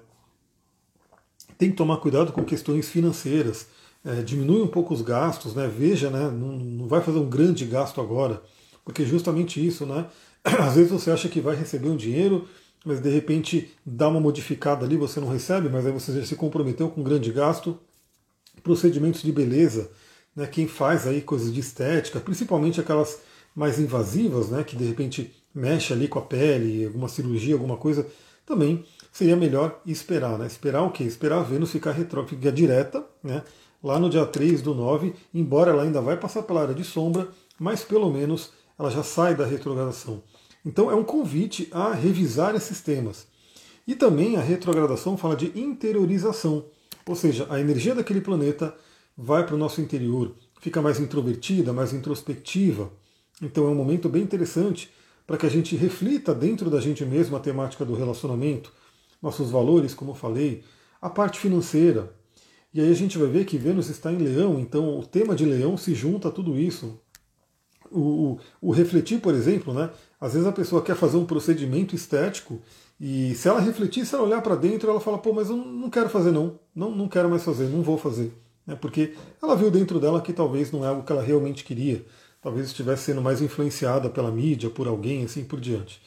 [1.57, 3.67] tem que tomar cuidado com questões financeiras,
[4.05, 5.67] é, diminui um pouco os gastos, né?
[5.67, 6.29] veja, né?
[6.29, 8.41] Não, não vai fazer um grande gasto agora
[8.87, 10.05] porque justamente isso, né?
[10.45, 12.47] Às vezes você acha que vai receber um dinheiro,
[12.85, 16.37] mas de repente dá uma modificada ali, você não recebe, mas aí você já se
[16.37, 17.77] comprometeu com um grande gasto.
[18.63, 19.91] Procedimentos de beleza,
[20.37, 23.19] né, quem faz aí coisas de estética, principalmente aquelas
[23.55, 28.05] mais invasivas, né, que de repente mexe ali com a pele, alguma cirurgia, alguma coisa,
[28.45, 30.37] também seria melhor esperar.
[30.37, 30.45] Né?
[30.45, 31.03] Esperar o quê?
[31.03, 33.43] Esperar a Vênus ficar retrógrada direta, né?
[33.83, 37.27] lá no dia 3 do 9, embora ela ainda vai passar pela área de sombra,
[37.59, 40.21] mas pelo menos ela já sai da retrogradação.
[40.63, 43.25] Então é um convite a revisar esses temas.
[43.87, 46.65] E também a retrogradação fala de interiorização,
[47.07, 48.75] ou seja, a energia daquele planeta
[49.17, 52.91] vai para o nosso interior, fica mais introvertida, mais introspectiva.
[53.41, 54.91] Então é um momento bem interessante
[55.25, 58.71] para que a gente reflita dentro da gente mesmo a temática do relacionamento,
[59.21, 60.63] nossos valores, como eu falei,
[61.01, 62.13] a parte financeira.
[62.73, 65.45] E aí a gente vai ver que Vênus está em Leão, então o tema de
[65.45, 66.99] Leão se junta a tudo isso.
[67.89, 69.89] O, o, o refletir, por exemplo, né?
[70.19, 72.61] Às vezes a pessoa quer fazer um procedimento estético
[72.99, 75.89] e se ela refletir, se ela olhar para dentro, ela fala, pô, mas eu não
[75.89, 78.33] quero fazer não, não, não quero mais fazer, não vou fazer.
[78.67, 82.05] É porque ela viu dentro dela que talvez não é algo que ela realmente queria,
[82.41, 86.01] talvez estivesse sendo mais influenciada pela mídia, por alguém, assim por diante.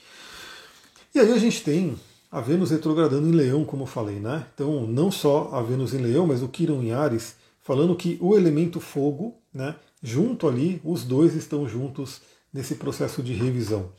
[1.14, 1.96] E aí a gente tem
[2.30, 4.46] a Vênus retrogradando em Leão, como eu falei, né?
[4.54, 8.36] Então, não só a Vênus em Leão, mas o Quirón em Ares, falando que o
[8.36, 12.20] elemento fogo, né, junto ali, os dois estão juntos
[12.52, 13.90] nesse processo de revisão.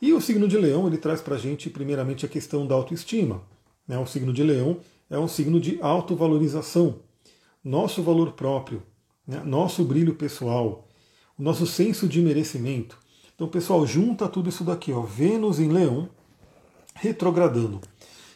[0.00, 3.42] E o signo de Leão, ele traz para a gente, primeiramente, a questão da autoestima.
[3.86, 3.98] Né?
[3.98, 7.00] O signo de Leão é um signo de autovalorização,
[7.62, 8.82] nosso valor próprio,
[9.26, 9.42] né?
[9.44, 10.88] nosso brilho pessoal,
[11.38, 12.98] o nosso senso de merecimento.
[13.34, 16.08] Então, pessoal, junta tudo isso daqui, ó, Vênus em Leão,
[16.94, 17.80] retrogradando.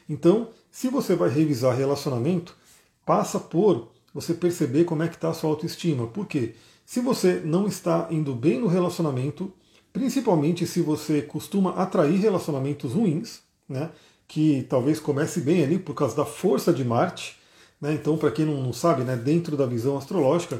[0.08, 2.56] Então, se você vai revisar relacionamento,
[3.04, 6.06] passa por você perceber como é que está a sua autoestima.
[6.06, 6.54] Por quê?
[6.84, 9.52] Se você não está indo bem no relacionamento,
[9.92, 13.90] principalmente se você costuma atrair relacionamentos ruins, né,
[14.26, 17.38] que talvez comece bem ali por causa da força de Marte.
[17.84, 20.58] Né, então, para quem não sabe, né, dentro da visão astrológica,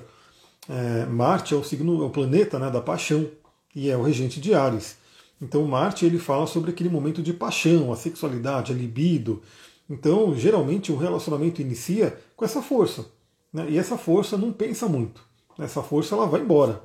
[0.69, 3.27] é, Marte é o signo, é o planeta né, da paixão
[3.75, 4.99] e é o regente de Ares.
[5.41, 9.41] Então, Marte ele fala sobre aquele momento de paixão, a sexualidade, a libido.
[9.89, 13.07] Então, geralmente, o relacionamento inicia com essa força.
[13.51, 15.23] Né, e essa força não pensa muito.
[15.59, 16.83] Essa força ela vai embora.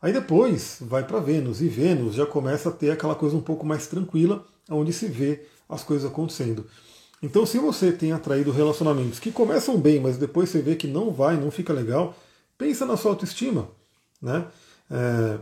[0.00, 3.66] Aí depois vai para Vênus, e Vênus já começa a ter aquela coisa um pouco
[3.66, 6.64] mais tranquila, onde se vê as coisas acontecendo.
[7.22, 11.10] Então, se você tem atraído relacionamentos que começam bem, mas depois você vê que não
[11.10, 12.16] vai, não fica legal,
[12.56, 13.68] pensa na sua autoestima.
[14.22, 14.46] Né?
[14.90, 15.38] É,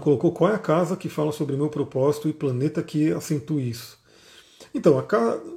[0.00, 3.98] colocou qual é a casa que fala sobre meu propósito e planeta que acentua isso.
[4.74, 5.04] Então,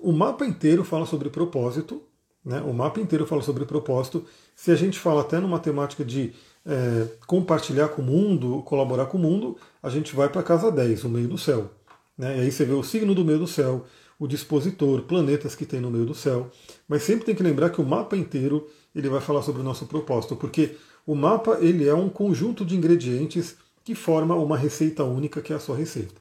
[0.01, 2.01] o mapa inteiro fala sobre propósito,
[2.43, 2.61] né?
[2.61, 4.25] o mapa inteiro fala sobre propósito.
[4.55, 6.33] Se a gente fala até numa temática de
[6.65, 10.71] é, compartilhar com o mundo, colaborar com o mundo, a gente vai para a casa
[10.71, 11.71] 10, o meio do céu.
[12.17, 12.37] Né?
[12.37, 13.85] E aí você vê o signo do meio do céu,
[14.19, 16.49] o dispositor, planetas que tem no meio do céu.
[16.87, 19.85] Mas sempre tem que lembrar que o mapa inteiro ele vai falar sobre o nosso
[19.85, 20.75] propósito, porque
[21.05, 25.55] o mapa ele é um conjunto de ingredientes que forma uma receita única, que é
[25.55, 26.15] a sua receita.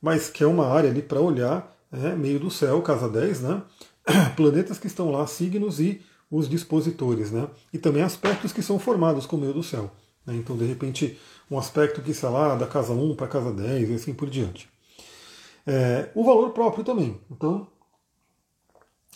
[0.00, 3.62] Mas que é uma área ali para olhar, é, meio do céu, casa 10, né?
[4.36, 7.48] planetas que estão lá, signos e os dispositores, né?
[7.72, 9.90] E também aspectos que são formados com o meio do céu.
[10.24, 10.36] Né?
[10.36, 11.18] Então, de repente,
[11.50, 14.68] um aspecto que, sei lá, da casa 1 para casa 10 e assim por diante.
[15.72, 17.20] É, o valor próprio também.
[17.30, 17.68] Então,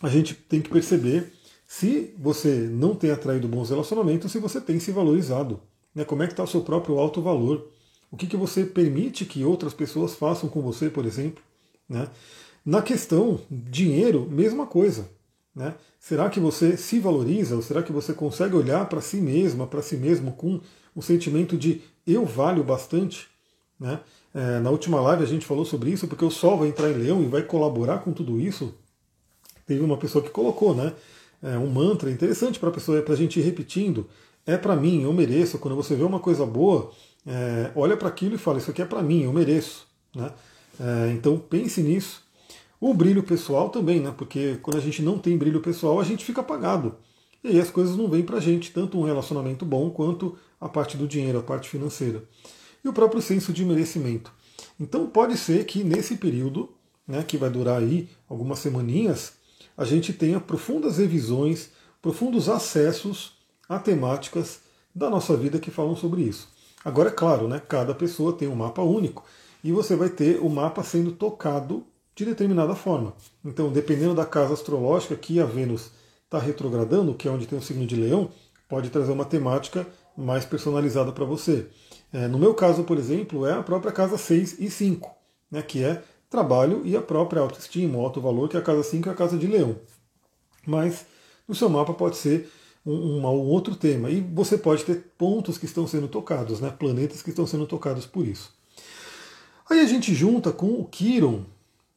[0.00, 1.32] a gente tem que perceber
[1.66, 5.60] se você não tem atraído bons relacionamentos, se você tem se valorizado.
[5.92, 6.04] Né?
[6.04, 7.68] Como é que está o seu próprio alto valor?
[8.08, 11.42] O que, que você permite que outras pessoas façam com você, por exemplo?
[11.88, 12.08] Né?
[12.64, 15.08] Na questão dinheiro, mesma coisa.
[15.52, 15.74] Né?
[15.98, 19.82] Será que você se valoriza ou será que você consegue olhar para si mesma, para
[19.82, 20.60] si mesmo, com
[20.94, 23.26] o sentimento de eu valho bastante?
[23.80, 23.98] Né?
[24.34, 26.94] É, na última live a gente falou sobre isso, porque o Sol vai entrar em
[26.94, 28.74] Leão e vai colaborar com tudo isso.
[29.64, 30.92] Teve uma pessoa que colocou né,
[31.42, 34.08] é, um mantra interessante para a pessoa, para a gente ir repetindo.
[34.44, 35.58] É para mim, eu mereço.
[35.58, 36.90] Quando você vê uma coisa boa,
[37.26, 39.86] é, olha para aquilo e fala: Isso aqui é para mim, eu mereço.
[40.14, 40.30] Né?
[40.80, 42.24] É, então pense nisso
[42.80, 44.12] o brilho pessoal também, né?
[44.14, 46.96] Porque quando a gente não tem brilho pessoal, a gente fica apagado.
[47.42, 50.96] E aí as coisas não vêm pra gente, tanto um relacionamento bom quanto a parte
[50.96, 52.22] do dinheiro, a parte financeira.
[52.84, 54.30] E o próprio senso de merecimento.
[54.78, 56.68] Então pode ser que nesse período,
[57.08, 59.32] né, que vai durar aí algumas semaninhas,
[59.76, 61.70] a gente tenha profundas revisões,
[62.02, 63.32] profundos acessos
[63.68, 64.60] a temáticas
[64.94, 66.48] da nossa vida que falam sobre isso.
[66.84, 69.24] Agora, é claro, né, cada pessoa tem um mapa único
[69.62, 73.14] e você vai ter o mapa sendo tocado de determinada forma.
[73.44, 75.90] Então, dependendo da casa astrológica que a Vênus
[76.24, 78.30] está retrogradando, que é onde tem o signo de Leão,
[78.68, 81.66] pode trazer uma temática mais personalizada para você.
[82.14, 85.10] É, no meu caso, por exemplo, é a própria casa 6 e 5,
[85.50, 86.00] né, que é
[86.30, 89.16] trabalho e a própria autoestima, o alto valor, que é a casa 5 é a
[89.16, 89.74] casa de leão.
[90.64, 91.06] Mas
[91.48, 92.48] no seu mapa pode ser
[92.86, 94.10] um, um, um, outro tema.
[94.10, 96.72] E você pode ter pontos que estão sendo tocados, né?
[96.78, 98.54] planetas que estão sendo tocados por isso.
[99.68, 101.42] Aí a gente junta com o Quiron,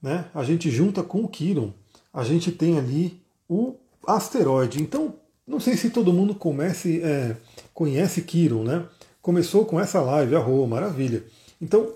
[0.02, 0.26] né?
[0.34, 1.72] a gente junta com o Quiron,
[2.12, 3.76] a gente tem ali o
[4.08, 4.82] asteroide.
[4.82, 5.14] Então,
[5.46, 7.38] não sei se todo mundo comece, é,
[7.72, 8.84] conhece Quiron, né?
[9.28, 11.22] Começou com essa live, a Rô, maravilha.
[11.62, 11.92] Então,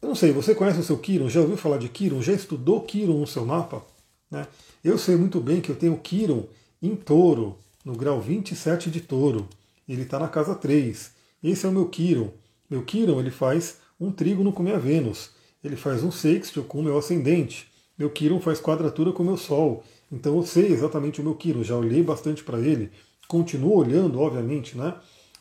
[0.00, 1.28] eu não sei, você conhece o seu Quiron?
[1.28, 2.22] Já ouviu falar de Quiron?
[2.22, 3.84] Já estudou Quiron no seu mapa?
[4.30, 4.46] Né?
[4.84, 6.44] Eu sei muito bem que eu tenho Quiron
[6.80, 9.48] em touro, no grau 27 de touro.
[9.88, 11.10] Ele está na casa 3.
[11.42, 12.30] Esse é o meu Quiron.
[12.70, 15.30] Meu Quiron ele faz um trígono com minha Vênus.
[15.64, 17.66] Ele faz um sextil com o meu ascendente.
[17.98, 19.82] Meu Quiron faz quadratura com o meu Sol.
[20.12, 22.92] Então eu sei exatamente o meu Quiron, já olhei bastante para ele.
[23.26, 24.94] Continuo olhando, obviamente, né?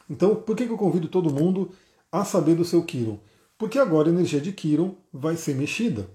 [0.10, 1.72] Então, por que, eu convido todo mundo
[2.12, 3.20] a saber do seu Quiron?
[3.58, 6.08] Porque agora a energia de Quiron vai ser mexida.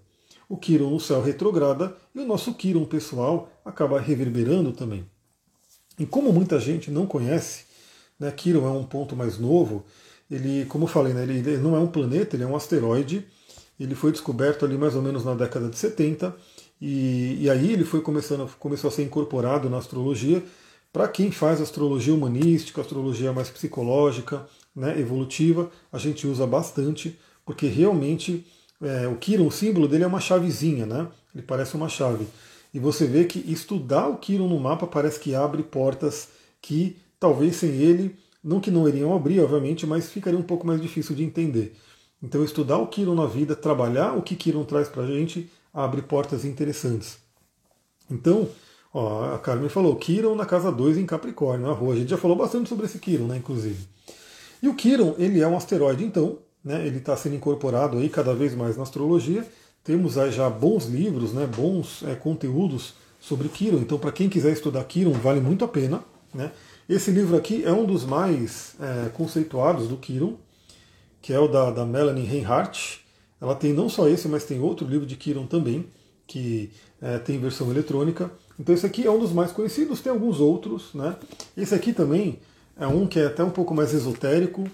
[0.48, 5.04] O Quiron no céu retrograda e o nosso Quiron pessoal acaba reverberando também.
[5.98, 7.64] E como muita gente não conhece,
[8.18, 9.84] né, Quiron é um ponto mais novo,
[10.30, 13.26] ele, como eu falei, né, ele, ele não é um planeta, ele é um asteroide,
[13.78, 16.34] ele foi descoberto ali mais ou menos na década de 70,
[16.80, 20.42] e, e aí ele foi começando, começou a ser incorporado na astrologia,
[20.92, 27.66] para quem faz astrologia humanística, astrologia mais psicológica, né, evolutiva, a gente usa bastante, porque
[27.66, 28.46] realmente
[28.80, 31.08] é, o Quiron, o símbolo dele é uma chavezinha, né?
[31.34, 32.26] Ele parece uma chave.
[32.72, 36.28] E você vê que estudar o Quiron no mapa parece que abre portas
[36.62, 40.80] que talvez sem ele, não que não iriam abrir, obviamente, mas ficaria um pouco mais
[40.80, 41.76] difícil de entender.
[42.22, 46.02] Então estudar o Quiron na vida, trabalhar o que Quiron traz para a gente, abre
[46.02, 47.18] portas interessantes.
[48.10, 48.48] Então,
[48.92, 51.94] ó, a Carmen falou, Quiron na casa 2 em Capricórnio, a rua.
[51.94, 53.86] A gente já falou bastante sobre esse Quiron, né, inclusive.
[54.62, 58.34] E o Quiron, ele é um asteroide, então, né, ele está sendo incorporado aí cada
[58.34, 59.46] vez mais na astrologia,
[59.82, 63.78] temos aí já bons livros, né, bons é, conteúdos sobre Kiron.
[63.78, 66.02] Então, para quem quiser estudar Kiron, vale muito a pena.
[66.34, 66.50] Né?
[66.88, 70.36] Esse livro aqui é um dos mais é, conceituados do Kiron,
[71.22, 73.04] que é o da, da Melanie Reinhardt.
[73.40, 75.86] Ela tem não só esse, mas tem outro livro de Kiron também,
[76.26, 78.30] que é, tem versão eletrônica.
[78.60, 80.92] Então, esse aqui é um dos mais conhecidos, tem alguns outros.
[80.92, 81.16] Né?
[81.56, 82.38] Esse aqui também
[82.78, 84.68] é um que é até um pouco mais esotérico,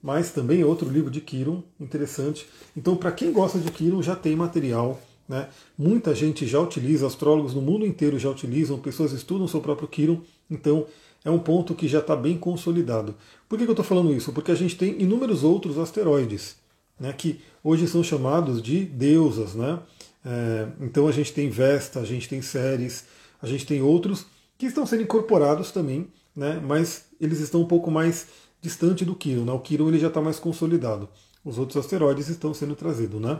[0.00, 2.46] mas também é outro livro de Kiron, interessante.
[2.76, 5.00] Então, para quem gosta de Kiron, já tem material.
[5.28, 5.48] Né?
[5.76, 10.20] Muita gente já utiliza, astrólogos no mundo inteiro já utilizam, pessoas estudam seu próprio Kiron,
[10.48, 10.86] então
[11.24, 13.16] é um ponto que já está bem consolidado.
[13.48, 14.32] Por que, que eu estou falando isso?
[14.32, 16.56] Porque a gente tem inúmeros outros asteroides,
[17.00, 19.54] né, que hoje são chamados de deusas.
[19.54, 19.80] Né?
[20.24, 23.06] É, então a gente tem Vesta, a gente tem Ceres,
[23.44, 24.26] a gente tem outros
[24.56, 28.26] que estão sendo incorporados também, né, mas eles estão um pouco mais
[28.60, 29.44] distante do Quiron.
[29.44, 29.52] Né?
[29.52, 31.08] O Quiron ele já está mais consolidado.
[31.44, 33.20] Os outros asteroides estão sendo trazidos.
[33.20, 33.38] Né?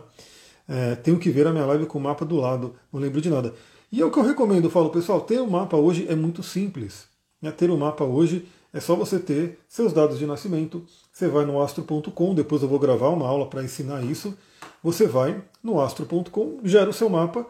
[0.69, 3.31] É, tenho que ver a minha live com o mapa do lado, não lembro de
[3.31, 3.55] nada.
[3.91, 6.43] E é o que eu recomendo, eu falo, pessoal, ter um mapa hoje é muito
[6.43, 7.07] simples.
[7.41, 7.51] Né?
[7.51, 11.63] Ter um mapa hoje é só você ter seus dados de nascimento, você vai no
[11.63, 14.37] astro.com, depois eu vou gravar uma aula para ensinar isso.
[14.83, 17.47] Você vai no astro.com, gera o seu mapa,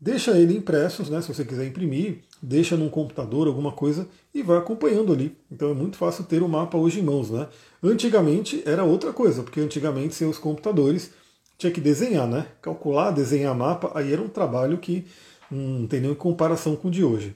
[0.00, 4.58] deixa ele impressos, né, se você quiser imprimir, deixa num computador, alguma coisa, e vai
[4.58, 5.36] acompanhando ali.
[5.50, 7.30] Então é muito fácil ter o mapa hoje em mãos.
[7.30, 7.48] Né?
[7.82, 11.10] Antigamente era outra coisa, porque antigamente sem os computadores
[11.56, 12.46] tinha que desenhar, né?
[12.62, 15.04] Calcular, desenhar mapa, aí era um trabalho que
[15.50, 17.34] não tem nenhuma comparação com o de hoje.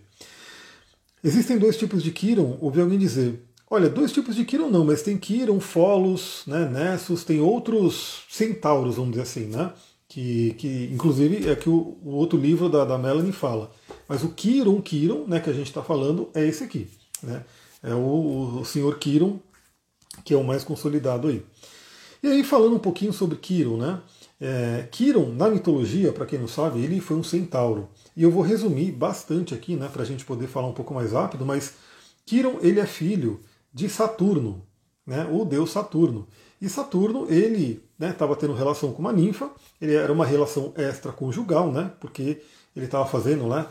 [1.24, 3.42] Existem dois tipos de Kiron, ouvi alguém dizer.
[3.68, 8.96] Olha, dois tipos de Kiron não, mas tem Kiron, Folos, né, Nessus, tem outros centauros,
[8.96, 9.72] vamos dizer assim, né?
[10.12, 13.70] Que, que inclusive é que o, o outro livro da, da Melanie fala.
[14.06, 16.86] Mas o Kiron, Kiron, né, que a gente está falando, é esse aqui.
[17.22, 17.42] Né?
[17.82, 19.40] É o, o senhor Kiron,
[20.22, 21.42] que é o mais consolidado aí.
[22.22, 24.02] E aí, falando um pouquinho sobre Kiron, né?
[24.38, 27.88] É, Kiron, na mitologia, para quem não sabe, ele foi um centauro.
[28.14, 31.12] E eu vou resumir bastante aqui, né, para a gente poder falar um pouco mais
[31.12, 31.72] rápido, mas
[32.26, 33.40] Kiron, ele é filho
[33.72, 34.62] de Saturno,
[35.06, 36.28] né, o deus Saturno.
[36.60, 41.70] E Saturno, ele estava né, tendo relação com uma ninfa, ele era uma relação extraconjugal,
[41.70, 42.42] né, porque
[42.74, 43.66] ele estava fazendo, né,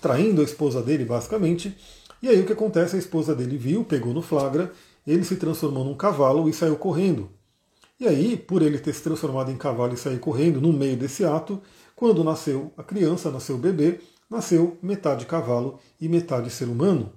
[0.00, 1.76] traindo a esposa dele, basicamente.
[2.22, 2.96] E aí o que acontece?
[2.96, 4.72] A esposa dele viu, pegou no flagra,
[5.06, 7.30] ele se transformou num cavalo e saiu correndo.
[7.98, 11.24] E aí, por ele ter se transformado em cavalo e sair correndo no meio desse
[11.24, 11.60] ato,
[11.94, 17.12] quando nasceu a criança, nasceu o bebê, nasceu metade cavalo e metade ser humano.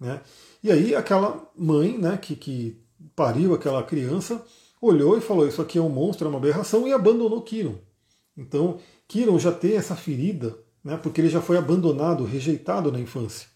[0.00, 0.20] Né?
[0.62, 2.80] E aí aquela mãe né, que, que
[3.14, 4.42] pariu aquela criança
[4.82, 7.76] olhou e falou: Isso aqui é um monstro, é uma aberração, e abandonou Kiron.
[8.36, 13.48] Então, Kiron já tem essa ferida né, porque ele já foi abandonado, rejeitado na infância.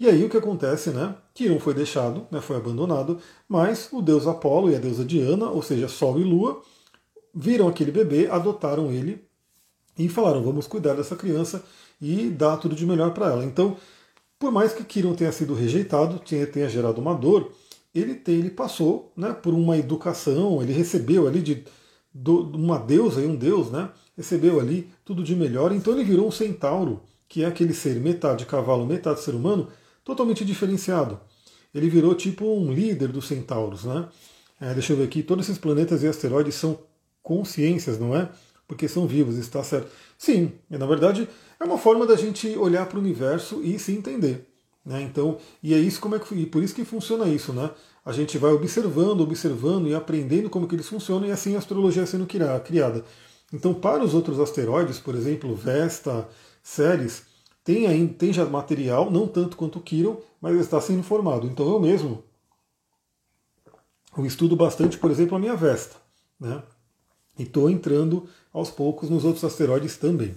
[0.00, 1.14] E aí o que acontece, né?
[1.32, 5.62] Quirón foi deixado, né, foi abandonado, mas o deus Apolo e a deusa Diana, ou
[5.62, 6.60] seja, Sol e Lua,
[7.32, 9.24] viram aquele bebê, adotaram ele
[9.96, 11.62] e falaram: vamos cuidar dessa criança
[12.00, 13.44] e dar tudo de melhor para ela.
[13.44, 13.76] Então,
[14.38, 17.52] por mais que Kiron tenha sido rejeitado, tenha, tenha gerado uma dor,
[17.94, 21.64] ele, ele passou né, por uma educação, ele recebeu ali de,
[22.14, 26.28] de uma deusa e um deus, né, recebeu ali tudo de melhor, então ele virou
[26.28, 29.68] um centauro, que é aquele ser metade cavalo, metade ser humano,
[30.04, 31.20] totalmente diferenciado.
[31.74, 33.84] Ele virou tipo um líder dos centauros.
[33.84, 34.06] Né?
[34.60, 36.78] É, deixa eu ver aqui, todos esses planetas e asteroides são
[37.22, 38.28] consciências, não é?
[38.68, 39.90] Porque são vivos, está certo.
[40.18, 41.28] Sim, na verdade
[41.58, 44.51] é uma forma da gente olhar para o universo e se entender.
[44.84, 45.02] Né?
[45.02, 47.70] Então, e é isso como é que e por isso que funciona isso, né?
[48.04, 52.04] A gente vai observando, observando e aprendendo como que eles funcionam e assim a astrologia
[52.04, 53.04] sendo criada.
[53.52, 56.28] Então, para os outros asteroides, por exemplo, Vesta,
[56.62, 57.24] Ceres,
[57.64, 61.46] tem, ainda, tem já material, não tanto quanto o Quirón, mas está sendo formado.
[61.46, 62.24] Então eu mesmo
[64.16, 65.96] eu estudo bastante, por exemplo, a minha Vesta.
[66.38, 66.62] Né?
[67.38, 70.34] E estou entrando aos poucos nos outros asteroides também.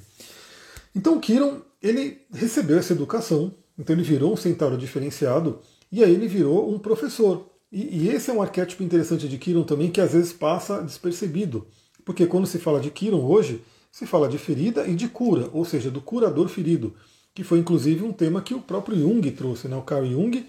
[0.96, 5.60] Então Quirón, ele recebeu essa educação, então ele virou um centauro diferenciado,
[5.92, 7.50] e aí ele virou um professor.
[7.72, 11.68] E, e esse é um arquétipo interessante de Quirón também, que às vezes passa despercebido.
[12.04, 13.62] Porque quando se fala de Quirón hoje,
[13.92, 16.94] se fala de ferida e de cura, ou seja, do curador ferido,
[17.34, 19.76] que foi inclusive um tema que o próprio Jung trouxe, né?
[19.76, 20.46] o Carl Jung,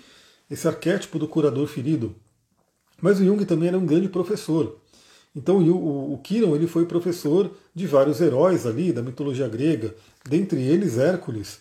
[0.50, 2.14] esse arquétipo do curador ferido.
[3.00, 4.80] Mas o Jung também era um grande professor.
[5.34, 10.62] Então o, o Kiron ele foi professor de vários heróis ali da mitologia grega, dentre
[10.62, 11.60] eles Hércules.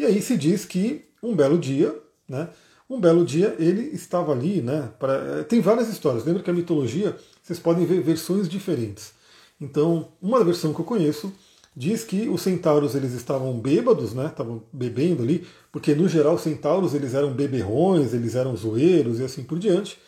[0.00, 1.94] E aí se diz que um belo dia,
[2.26, 2.48] né,
[2.88, 6.24] um belo dia ele estava ali, né, pra, tem várias histórias.
[6.24, 9.12] Lembra que a mitologia vocês podem ver versões diferentes.
[9.60, 11.30] Então, uma versão que eu conheço
[11.76, 14.28] diz que os centauros eles estavam bêbados, né?
[14.28, 19.24] Estavam bebendo ali, porque no geral os centauros eles eram beberrões, eles eram zoeiros e
[19.24, 19.98] assim por diante.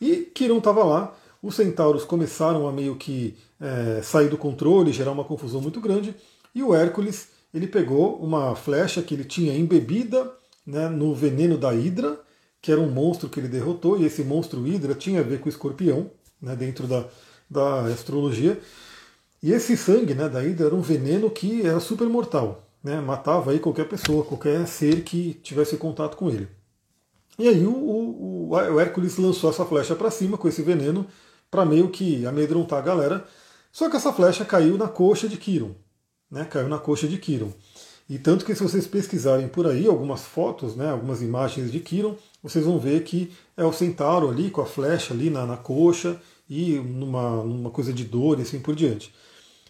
[0.00, 5.12] E Quirón estava lá, os centauros começaram a meio que é, sair do controle, gerar
[5.12, 6.14] uma confusão muito grande,
[6.54, 10.32] e o Hércules ele pegou uma flecha que ele tinha embebida
[10.66, 12.20] né, no veneno da Hidra,
[12.60, 15.46] que era um monstro que ele derrotou, e esse monstro Hidra tinha a ver com
[15.46, 17.06] o escorpião, né, dentro da,
[17.48, 18.60] da astrologia.
[19.42, 23.52] E esse sangue né, da Hidra era um veneno que era super mortal, né, matava
[23.52, 26.48] aí qualquer pessoa, qualquer ser que tivesse contato com ele.
[27.38, 31.06] E aí o, o, o Hércules lançou essa flecha para cima com esse veneno
[31.50, 33.24] para meio que amedrontar a galera.
[33.70, 35.74] Só que essa flecha caiu na coxa de Kiron,
[36.30, 37.52] né, caiu na coxa de Kiron.
[38.08, 42.16] E tanto que se vocês pesquisarem por aí algumas fotos, né, algumas imagens de Kiron,
[42.42, 46.20] vocês vão ver que é o centauro ali com a flecha ali na, na coxa
[46.48, 49.12] e numa, numa coisa de dor e assim por diante.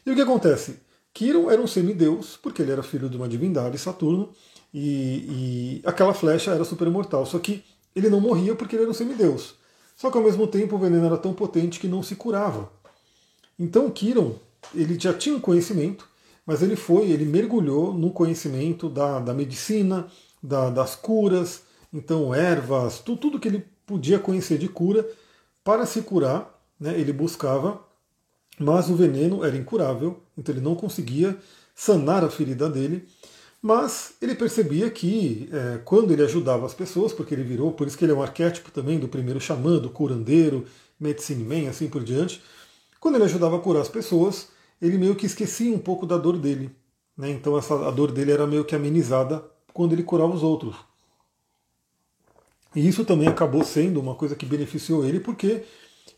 [0.06, 0.76] E o que acontece?
[1.12, 4.30] Quiron era um semideus, porque ele era filho de uma divindade, Saturno,
[4.72, 7.26] e, e aquela flecha era super mortal.
[7.26, 9.54] Só que ele não morria porque ele era um semideus.
[9.96, 12.70] Só que ao mesmo tempo o veneno era tão potente que não se curava.
[13.58, 14.36] Então Quiron,
[14.72, 16.08] ele já tinha um conhecimento,
[16.48, 20.06] mas ele foi, ele mergulhou no conhecimento da, da medicina,
[20.42, 25.06] da, das curas, então ervas, tudo, tudo que ele podia conhecer de cura
[25.62, 27.82] para se curar né, ele buscava,
[28.58, 31.36] mas o veneno era incurável, então ele não conseguia
[31.74, 33.06] sanar a ferida dele.
[33.60, 37.98] Mas ele percebia que é, quando ele ajudava as pessoas, porque ele virou, por isso
[37.98, 40.64] que ele é um arquétipo também do primeiro xamã, do curandeiro,
[40.98, 42.40] medicine man, assim por diante,
[42.98, 44.48] quando ele ajudava a curar as pessoas,
[44.80, 46.70] ele meio que esquecia um pouco da dor dele.
[47.16, 47.30] Né?
[47.30, 50.76] Então essa, a dor dele era meio que amenizada quando ele curava os outros.
[52.74, 55.64] E isso também acabou sendo uma coisa que beneficiou ele, porque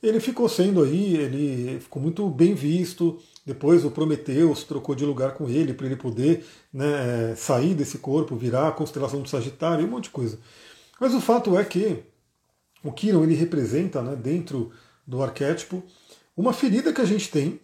[0.03, 3.19] ele ficou sendo aí, ele ficou muito bem visto.
[3.47, 8.37] Depois o Prometeus trocou de lugar com ele para ele poder né, sair desse corpo,
[8.37, 10.39] virar a constelação do Sagitário, um monte de coisa.
[11.01, 12.03] Mas o fato é que
[12.83, 14.71] o Kiron ele representa, né, dentro
[15.07, 15.83] do arquétipo,
[16.37, 17.61] uma ferida que a gente tem,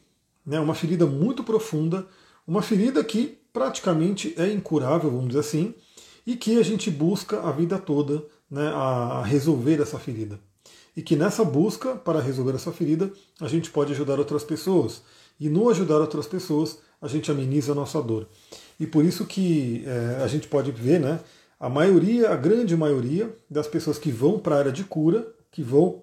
[0.46, 2.06] né, uma ferida muito profunda,
[2.46, 5.74] uma ferida que praticamente é incurável, vamos dizer assim,
[6.26, 10.38] e que a gente busca a vida toda né, a resolver essa ferida
[10.96, 15.02] e que nessa busca para resolver essa ferida a gente pode ajudar outras pessoas.
[15.38, 18.26] E no ajudar outras pessoas a gente ameniza a nossa dor.
[18.80, 21.20] E por isso que é, a gente pode ver, né,
[21.60, 25.62] a maioria, a grande maioria das pessoas que vão para a área de cura, que
[25.62, 26.02] vão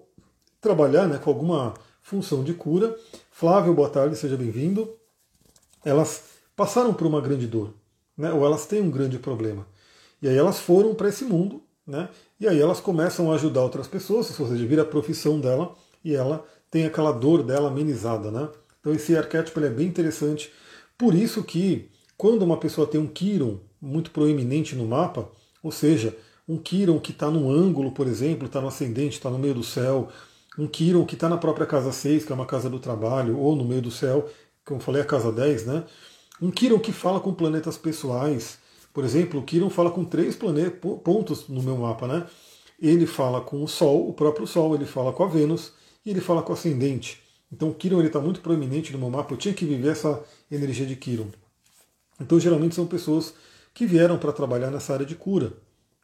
[0.60, 2.96] trabalhar né, com alguma função de cura.
[3.36, 4.96] Flávio, boa tarde, seja bem-vindo.
[5.84, 6.22] Elas
[6.54, 7.74] passaram por uma grande dor,
[8.16, 9.66] né, ou elas têm um grande problema.
[10.22, 12.08] E aí elas foram para esse mundo né?
[12.40, 15.74] E aí elas começam a ajudar outras pessoas, ou seja, vira a profissão dela
[16.04, 18.30] e ela tem aquela dor dela amenizada.
[18.30, 18.48] Né?
[18.80, 20.50] Então esse arquétipo é bem interessante.
[20.96, 25.28] Por isso que quando uma pessoa tem um Kiron muito proeminente no mapa,
[25.62, 26.16] ou seja,
[26.48, 29.64] um Kiron que está num ângulo, por exemplo, está no ascendente, está no meio do
[29.64, 30.08] céu,
[30.58, 33.56] um Kiron que está na própria casa 6, que é uma casa do trabalho, ou
[33.56, 34.28] no meio do céu,
[34.64, 35.84] como falei, a casa 10, né?
[36.40, 38.58] Um Kiron que fala com planetas pessoais,
[38.94, 42.26] por exemplo, o Kiron fala com três planetas, pontos no meu mapa, né?
[42.80, 45.72] Ele fala com o Sol, o próprio Sol, ele fala com a Vênus
[46.06, 47.20] e ele fala com o ascendente.
[47.52, 50.86] Então o Kiron está muito proeminente no meu mapa, eu tinha que viver essa energia
[50.86, 51.26] de Kiron.
[52.20, 53.34] Então geralmente são pessoas
[53.72, 55.52] que vieram para trabalhar nessa área de cura,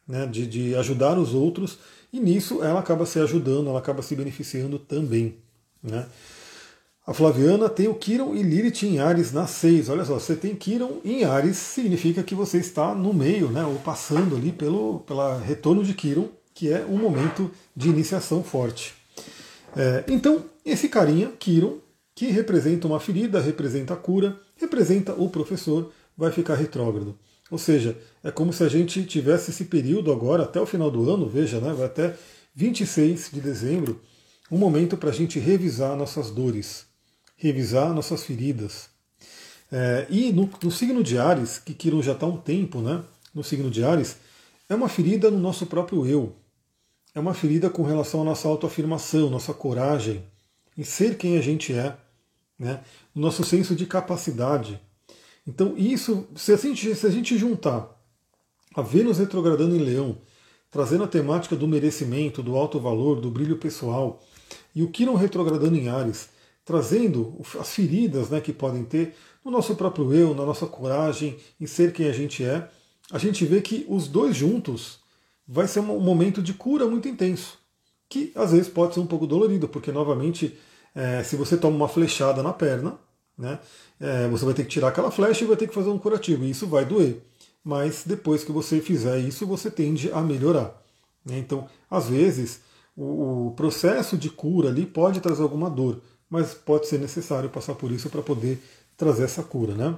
[0.07, 1.77] né, de, de ajudar os outros,
[2.11, 5.35] e nisso ela acaba se ajudando, ela acaba se beneficiando também.
[5.81, 6.05] Né.
[7.05, 9.89] A Flaviana tem o Kiron e Lilith em Ares na 6.
[9.89, 13.75] Olha só, você tem Kiron em Ares, significa que você está no meio, né, ou
[13.75, 18.93] passando ali pelo pela retorno de Kiron, que é um momento de iniciação forte.
[19.75, 21.77] É, então, esse carinha, Kiron,
[22.13, 27.17] que representa uma ferida, representa a cura, representa o professor, vai ficar retrógrado.
[27.51, 31.11] Ou seja, é como se a gente tivesse esse período agora, até o final do
[31.11, 32.15] ano, veja, né, vai até
[32.55, 34.01] 26 de dezembro,
[34.49, 36.85] um momento para a gente revisar nossas dores,
[37.35, 38.89] revisar nossas feridas.
[39.69, 43.03] É, e no, no, signo de Ares, que Quirón já está há um tempo, né,
[43.35, 44.15] no signo de Ares,
[44.69, 46.33] é uma ferida no nosso próprio eu.
[47.13, 50.23] É uma ferida com relação à nossa autoafirmação, nossa coragem,
[50.77, 51.97] em ser quem a gente é,
[52.57, 52.81] né,
[53.13, 54.79] no nosso senso de capacidade.
[55.45, 57.89] Então, isso, se a gente, se a gente juntar
[58.75, 60.17] a Vênus retrogradando em Leão,
[60.69, 64.21] trazendo a temática do merecimento, do alto valor, do brilho pessoal,
[64.73, 66.29] e o Quirón retrogradando em Ares,
[66.63, 71.65] trazendo as feridas né, que podem ter no nosso próprio eu, na nossa coragem, em
[71.65, 72.69] ser quem a gente é,
[73.11, 74.99] a gente vê que os dois juntos
[75.45, 77.57] vai ser um momento de cura muito intenso,
[78.07, 80.57] que às vezes pode ser um pouco dolorido, porque novamente,
[80.95, 82.97] é, se você toma uma flechada na perna,
[83.41, 83.59] né?
[83.99, 86.43] É, você vai ter que tirar aquela flecha e vai ter que fazer um curativo,
[86.43, 87.17] e isso vai doer.
[87.63, 90.81] Mas depois que você fizer isso, você tende a melhorar.
[91.25, 91.37] Né?
[91.37, 92.61] Então, às vezes,
[92.95, 97.75] o, o processo de cura ali pode trazer alguma dor, mas pode ser necessário passar
[97.75, 98.61] por isso para poder
[98.95, 99.73] trazer essa cura.
[99.73, 99.95] Né?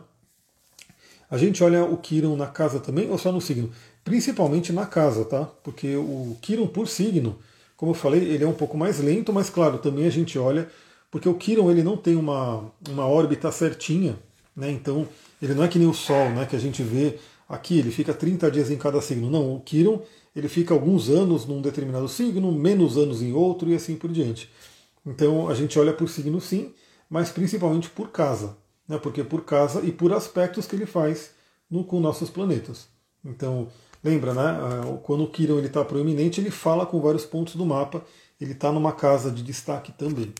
[1.29, 3.71] A gente olha o Kiron na casa também, ou só no signo?
[4.03, 5.45] Principalmente na casa, tá?
[5.63, 7.39] Porque o Kiron por signo,
[7.77, 10.69] como eu falei, ele é um pouco mais lento, mas claro, também a gente olha
[11.14, 14.18] porque o Quirón ele não tem uma, uma órbita certinha,
[14.55, 14.72] né?
[14.72, 15.07] então
[15.39, 16.47] ele não é que nem o Sol, né?
[16.47, 19.30] que a gente vê aqui, ele fica 30 dias em cada signo.
[19.30, 19.99] Não, o Quirón
[20.36, 24.49] ele fica alguns anos num determinado signo, menos anos em outro e assim por diante.
[25.05, 26.74] Então a gente olha por signo sim,
[27.07, 28.57] mas principalmente por casa,
[28.89, 28.97] né?
[28.97, 31.30] porque por casa e por aspectos que ele faz
[31.70, 32.88] no, com nossos planetas.
[33.24, 33.68] Então,
[34.03, 34.41] lembra, né?
[34.41, 38.03] Ah, quando o Quirón está proeminente, ele fala com vários pontos do mapa,
[38.41, 40.34] ele está numa casa de destaque também.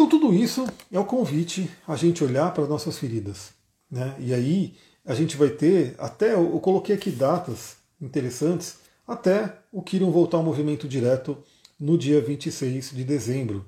[0.00, 3.50] Então, tudo isso é o convite a gente olhar para as nossas feridas.
[3.90, 4.16] Né?
[4.18, 4.74] E aí
[5.04, 10.42] a gente vai ter, até eu coloquei aqui datas interessantes, até o Quirón voltar ao
[10.42, 11.36] movimento direto
[11.78, 13.62] no dia 26 de dezembro.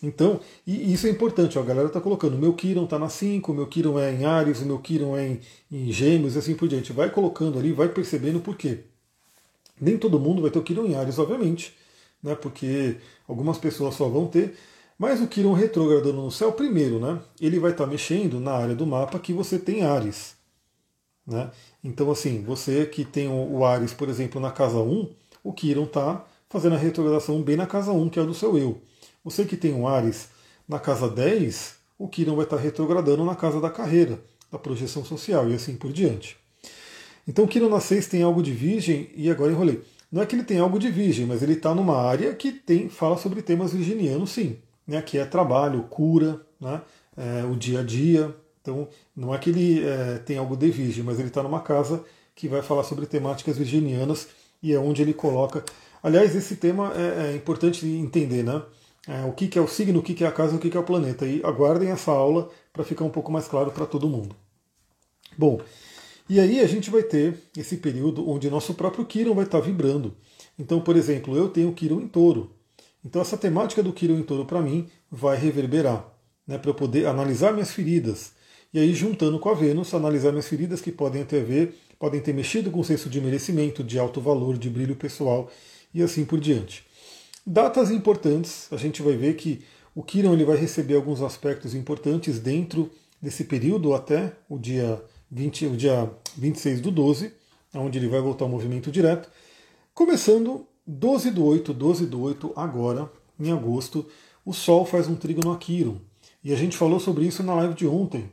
[0.00, 3.52] Então, e isso é importante, ó, a galera está colocando, meu Quirón está na 5,
[3.52, 5.40] meu Quirón é em Ares, meu Quirón é em,
[5.72, 6.92] em Gêmeos e assim por diante.
[6.92, 8.84] Vai colocando ali, vai percebendo por quê.
[9.80, 11.74] Nem todo mundo vai ter o Quirón em Ares, obviamente,
[12.22, 14.54] né, porque algumas pessoas só vão ter,
[14.98, 18.74] mas o Quirón retrogradando no céu, primeiro, né, ele vai estar tá mexendo na área
[18.74, 20.36] do mapa que você tem Ares.
[21.26, 21.50] Né?
[21.82, 25.10] Então, assim, você que tem o Ares, por exemplo, na casa 1,
[25.42, 28.56] o Quirón está fazendo a retrogradação bem na casa 1, que é a do seu
[28.56, 28.80] eu.
[29.24, 30.28] Você que tem o Ares
[30.68, 34.20] na casa 10, o Quirón vai estar tá retrogradando na casa da carreira,
[34.50, 36.36] da projeção social e assim por diante.
[37.26, 39.82] Então, o Quirón na 6 tem algo de virgem, e agora enrolei.
[40.12, 42.88] Não é que ele tem algo de virgem, mas ele está numa área que tem
[42.88, 46.80] fala sobre temas virginianos, sim né, que é trabalho, cura, né,
[47.16, 48.34] é, o dia a dia.
[48.60, 52.02] Então, não é que ele é, tem algo de virgem, mas ele está numa casa
[52.34, 54.28] que vai falar sobre temáticas virginianas
[54.62, 55.64] e é onde ele coloca.
[56.02, 58.62] Aliás, esse tema é, é importante entender, né?
[59.06, 60.70] É, o que, que, é o signo, o que, que é a casa, o que,
[60.70, 61.26] que é o planeta.
[61.26, 64.34] E aguardem essa aula para ficar um pouco mais claro para todo mundo.
[65.36, 65.60] Bom,
[66.28, 69.64] e aí a gente vai ter esse período onde nosso próprio Kiron vai estar tá
[69.64, 70.16] vibrando.
[70.58, 72.50] Então, por exemplo, eu tenho Kiron em touro.
[73.04, 76.08] Então essa temática do Quirón em todo para mim vai reverberar,
[76.46, 78.32] né, para eu poder analisar minhas feridas.
[78.72, 82.32] E aí juntando com a Vênus, analisar minhas feridas que podem ter ver, podem ter
[82.32, 85.50] mexido com o senso de merecimento, de alto valor, de brilho pessoal
[85.92, 86.84] e assim por diante.
[87.46, 89.62] Datas importantes, a gente vai ver que
[89.94, 92.90] o Quirón ele vai receber alguns aspectos importantes dentro
[93.20, 95.00] desse período até o dia
[95.30, 97.32] 20, o dia 26 do 12,
[97.74, 99.30] onde ele vai voltar ao movimento direto,
[99.92, 104.06] começando 12 do 8, 12 do 8, agora, em agosto,
[104.44, 105.98] o Sol faz um trígono a Quiron.
[106.42, 108.30] E a gente falou sobre isso na live de ontem.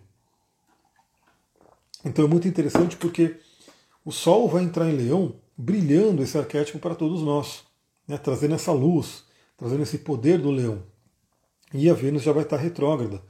[2.04, 3.38] Então é muito interessante porque
[4.04, 7.64] o Sol vai entrar em Leão brilhando esse arquétipo para todos nós,
[8.08, 9.24] né, trazendo essa luz,
[9.56, 10.84] trazendo esse poder do Leão.
[11.74, 13.22] E a Vênus já vai estar retrógrada.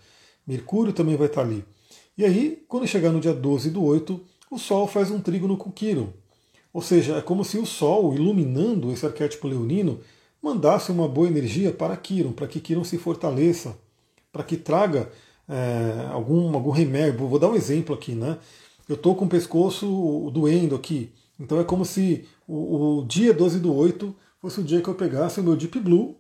[0.48, 1.64] Mercúrio também vai estar ali.
[2.18, 4.20] E aí, quando chegar no dia 12 do 8,
[4.50, 6.12] o Sol faz um trígono com Quiron.
[6.74, 10.00] Ou seja, é como se o Sol, iluminando esse arquétipo leonino,
[10.42, 13.78] mandasse uma boa energia para Quiron, para que Quiron se fortaleça,
[14.32, 15.12] para que traga
[15.48, 17.28] é, algum, algum remédio.
[17.28, 18.38] Vou dar um exemplo aqui, né?
[18.88, 21.12] Eu estou com o pescoço doendo aqui.
[21.40, 24.96] Então é como se o, o, dia 12 do 8 fosse o dia que eu
[24.96, 26.16] pegasse o meu Deep Blue,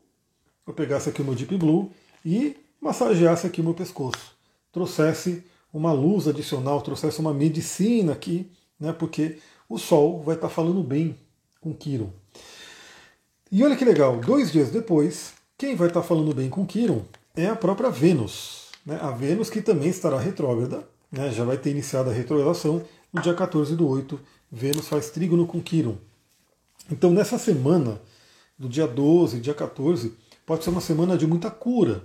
[0.66, 1.92] eu pegasse aqui o meu Deep Blue
[2.26, 4.36] e massageasse aqui o meu pescoço.
[4.72, 5.44] Trouxesse
[5.74, 8.92] uma luz adicional, trouxesse uma medicina aqui, né?
[8.94, 9.38] Porque
[9.72, 11.16] o Sol vai estar falando bem
[11.62, 12.10] com Quiron.
[13.50, 17.04] E olha que legal, dois dias depois, quem vai estar falando bem com Quiron
[17.34, 18.68] é a própria Vênus.
[18.86, 19.00] Né?
[19.02, 21.32] A Vênus que também estará retrógrada, né?
[21.32, 24.20] já vai ter iniciado a retrogradação no dia 14 do 8,
[24.52, 25.96] Vênus faz trígono com Quiron.
[26.92, 28.02] Então nessa semana,
[28.60, 30.14] do dia 12, dia 14,
[30.46, 32.04] pode ser uma semana de muita cura,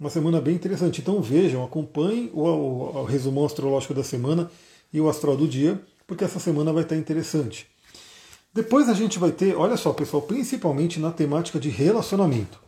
[0.00, 1.02] uma semana bem interessante.
[1.02, 4.50] Então vejam, acompanhem o, o, o resumão astrológico da semana
[4.90, 7.66] e o astral do dia, porque essa semana vai estar interessante.
[8.54, 12.60] Depois a gente vai ter, olha só pessoal, principalmente na temática de relacionamento.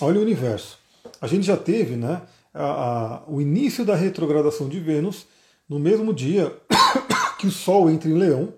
[0.00, 0.78] Olha o universo.
[1.20, 2.20] A gente já teve né,
[2.52, 5.26] a, a, o início da retrogradação de Vênus
[5.68, 6.54] no mesmo dia
[7.38, 8.52] que o Sol entra em Leão.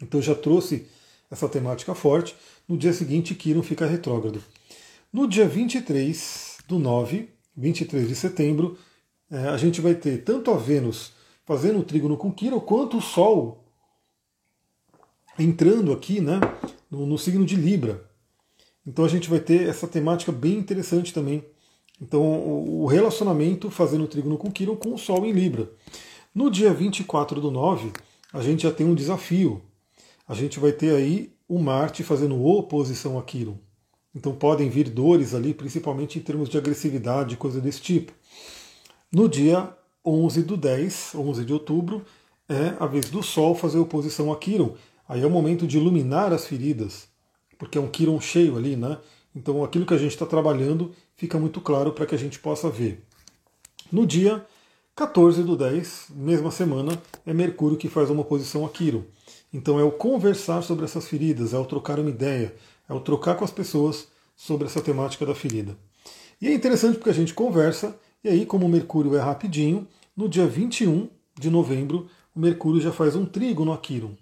[0.00, 0.86] Então já trouxe
[1.30, 2.34] essa temática forte.
[2.66, 4.42] No dia seguinte, Quiron fica retrógrado.
[5.12, 8.78] No dia 23 do 9, 23 de setembro,
[9.30, 11.12] é, a gente vai ter tanto a Vênus
[11.50, 13.64] fazendo o trígono com Quiron, quanto o Sol
[15.36, 16.38] entrando aqui né,
[16.88, 18.08] no, no signo de Libra.
[18.86, 21.44] Então a gente vai ter essa temática bem interessante também.
[22.00, 25.68] Então o relacionamento fazendo o trígono com Quiron com o Sol em Libra.
[26.32, 27.94] No dia 24 do 9,
[28.32, 29.60] a gente já tem um desafio.
[30.28, 33.58] A gente vai ter aí o Marte fazendo oposição a Quiron.
[34.14, 38.12] Então podem vir dores ali, principalmente em termos de agressividade, coisa desse tipo.
[39.12, 42.04] No dia 11 do 10, 11 de outubro,
[42.48, 44.74] é a vez do Sol fazer oposição a Quiron.
[45.08, 47.08] Aí é o momento de iluminar as feridas,
[47.58, 48.98] porque é um Quiron cheio ali, né?
[49.34, 52.68] Então aquilo que a gente está trabalhando fica muito claro para que a gente possa
[52.68, 53.04] ver.
[53.90, 54.44] No dia
[54.96, 59.02] 14 do 10, mesma semana, é Mercúrio que faz uma oposição a Quiron.
[59.52, 62.54] Então é o conversar sobre essas feridas, é o trocar uma ideia,
[62.88, 65.76] é o trocar com as pessoas sobre essa temática da ferida.
[66.40, 70.28] E é interessante porque a gente conversa, e aí, como o Mercúrio é rapidinho, no
[70.28, 71.08] dia 21
[71.38, 74.14] de novembro, o Mercúrio já faz um trígono a Quiron.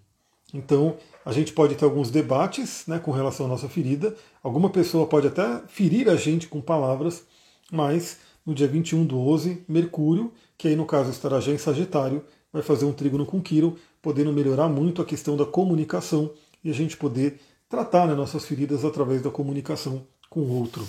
[0.55, 4.15] Então, a gente pode ter alguns debates né, com relação à nossa ferida.
[4.43, 7.25] Alguma pessoa pode até ferir a gente com palavras,
[7.71, 12.25] mas no dia 21 do 11, Mercúrio, que aí no caso estará já em Sagitário,
[12.53, 16.33] vai fazer um trígono com Quiron, podendo melhorar muito a questão da comunicação
[16.65, 20.87] e a gente poder tratar né, nossas feridas através da comunicação com o outro.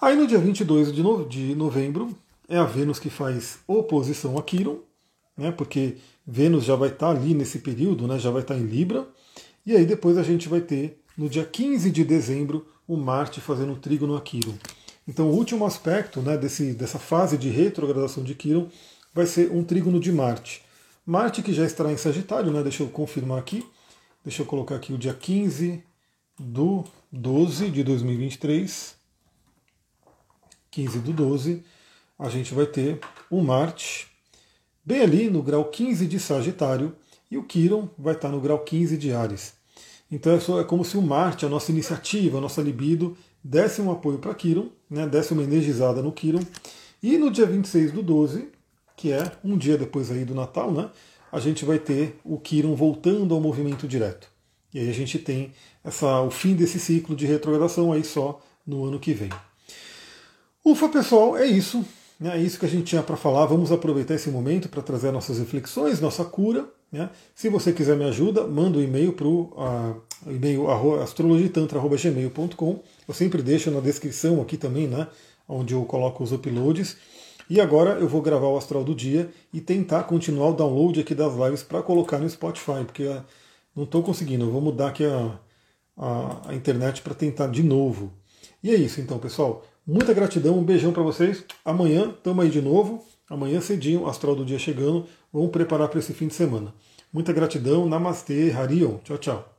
[0.00, 2.16] Aí no dia 22 de, no, de novembro
[2.48, 4.78] é a Vênus que faz oposição a Quiron,
[5.36, 9.08] né, porque Vênus já vai estar ali nesse período, né, já vai estar em Libra,
[9.66, 13.74] e aí depois a gente vai ter no dia 15 de dezembro o Marte fazendo
[13.74, 14.54] trígono a Quiron.
[15.06, 18.68] Então o último aspecto né, desse, dessa fase de retrogradação de Quiron
[19.12, 20.62] vai ser um trígono de Marte.
[21.04, 23.66] Marte que já estará em Sagitário, né, deixa eu confirmar aqui,
[24.24, 25.82] deixa eu colocar aqui o dia 15
[26.38, 28.97] do 12 de 2023.
[30.70, 31.62] 15 do 12,
[32.18, 32.98] a gente vai ter
[33.30, 34.06] o Marte
[34.84, 36.94] bem ali no grau 15 de Sagitário
[37.30, 39.54] e o Quiron vai estar no grau 15 de Ares.
[40.10, 44.18] Então é como se o Marte, a nossa iniciativa, a nossa libido, desse um apoio
[44.18, 46.40] para Quiron, né, desse uma energizada no Quiron.
[47.02, 48.48] E no dia 26 do 12,
[48.96, 50.90] que é um dia depois aí do Natal, né,
[51.30, 54.28] a gente vai ter o Quiron voltando ao movimento direto.
[54.72, 55.52] E aí a gente tem
[55.84, 59.30] essa, o fim desse ciclo de retrogradação aí só no ano que vem.
[60.68, 61.82] Ufa, pessoal, é isso.
[62.22, 63.46] É isso que a gente tinha para falar.
[63.46, 66.68] Vamos aproveitar esse momento para trazer nossas reflexões, nossa cura.
[66.92, 67.08] Né?
[67.34, 70.68] Se você quiser me ajuda, manda um e-mail para o uh, e-mail
[71.00, 72.80] astrologitantra.gmail.com.
[73.08, 75.06] Eu sempre deixo na descrição aqui também, né,
[75.48, 76.98] onde eu coloco os uploads.
[77.48, 81.14] E agora eu vou gravar o astral do dia e tentar continuar o download aqui
[81.14, 83.24] das lives para colocar no Spotify, porque uh,
[83.74, 84.44] não estou conseguindo.
[84.44, 85.40] Eu vou mudar aqui a,
[85.96, 88.12] a, a internet para tentar de novo.
[88.62, 89.64] E é isso então, pessoal.
[89.88, 91.42] Muita gratidão, um beijão para vocês.
[91.64, 93.02] Amanhã estamos aí de novo.
[93.26, 95.06] Amanhã cedinho, astral do dia chegando.
[95.32, 96.74] Vamos preparar para esse fim de semana.
[97.10, 97.88] Muita gratidão.
[97.88, 98.98] Namastê, Harion.
[98.98, 99.57] Tchau, tchau.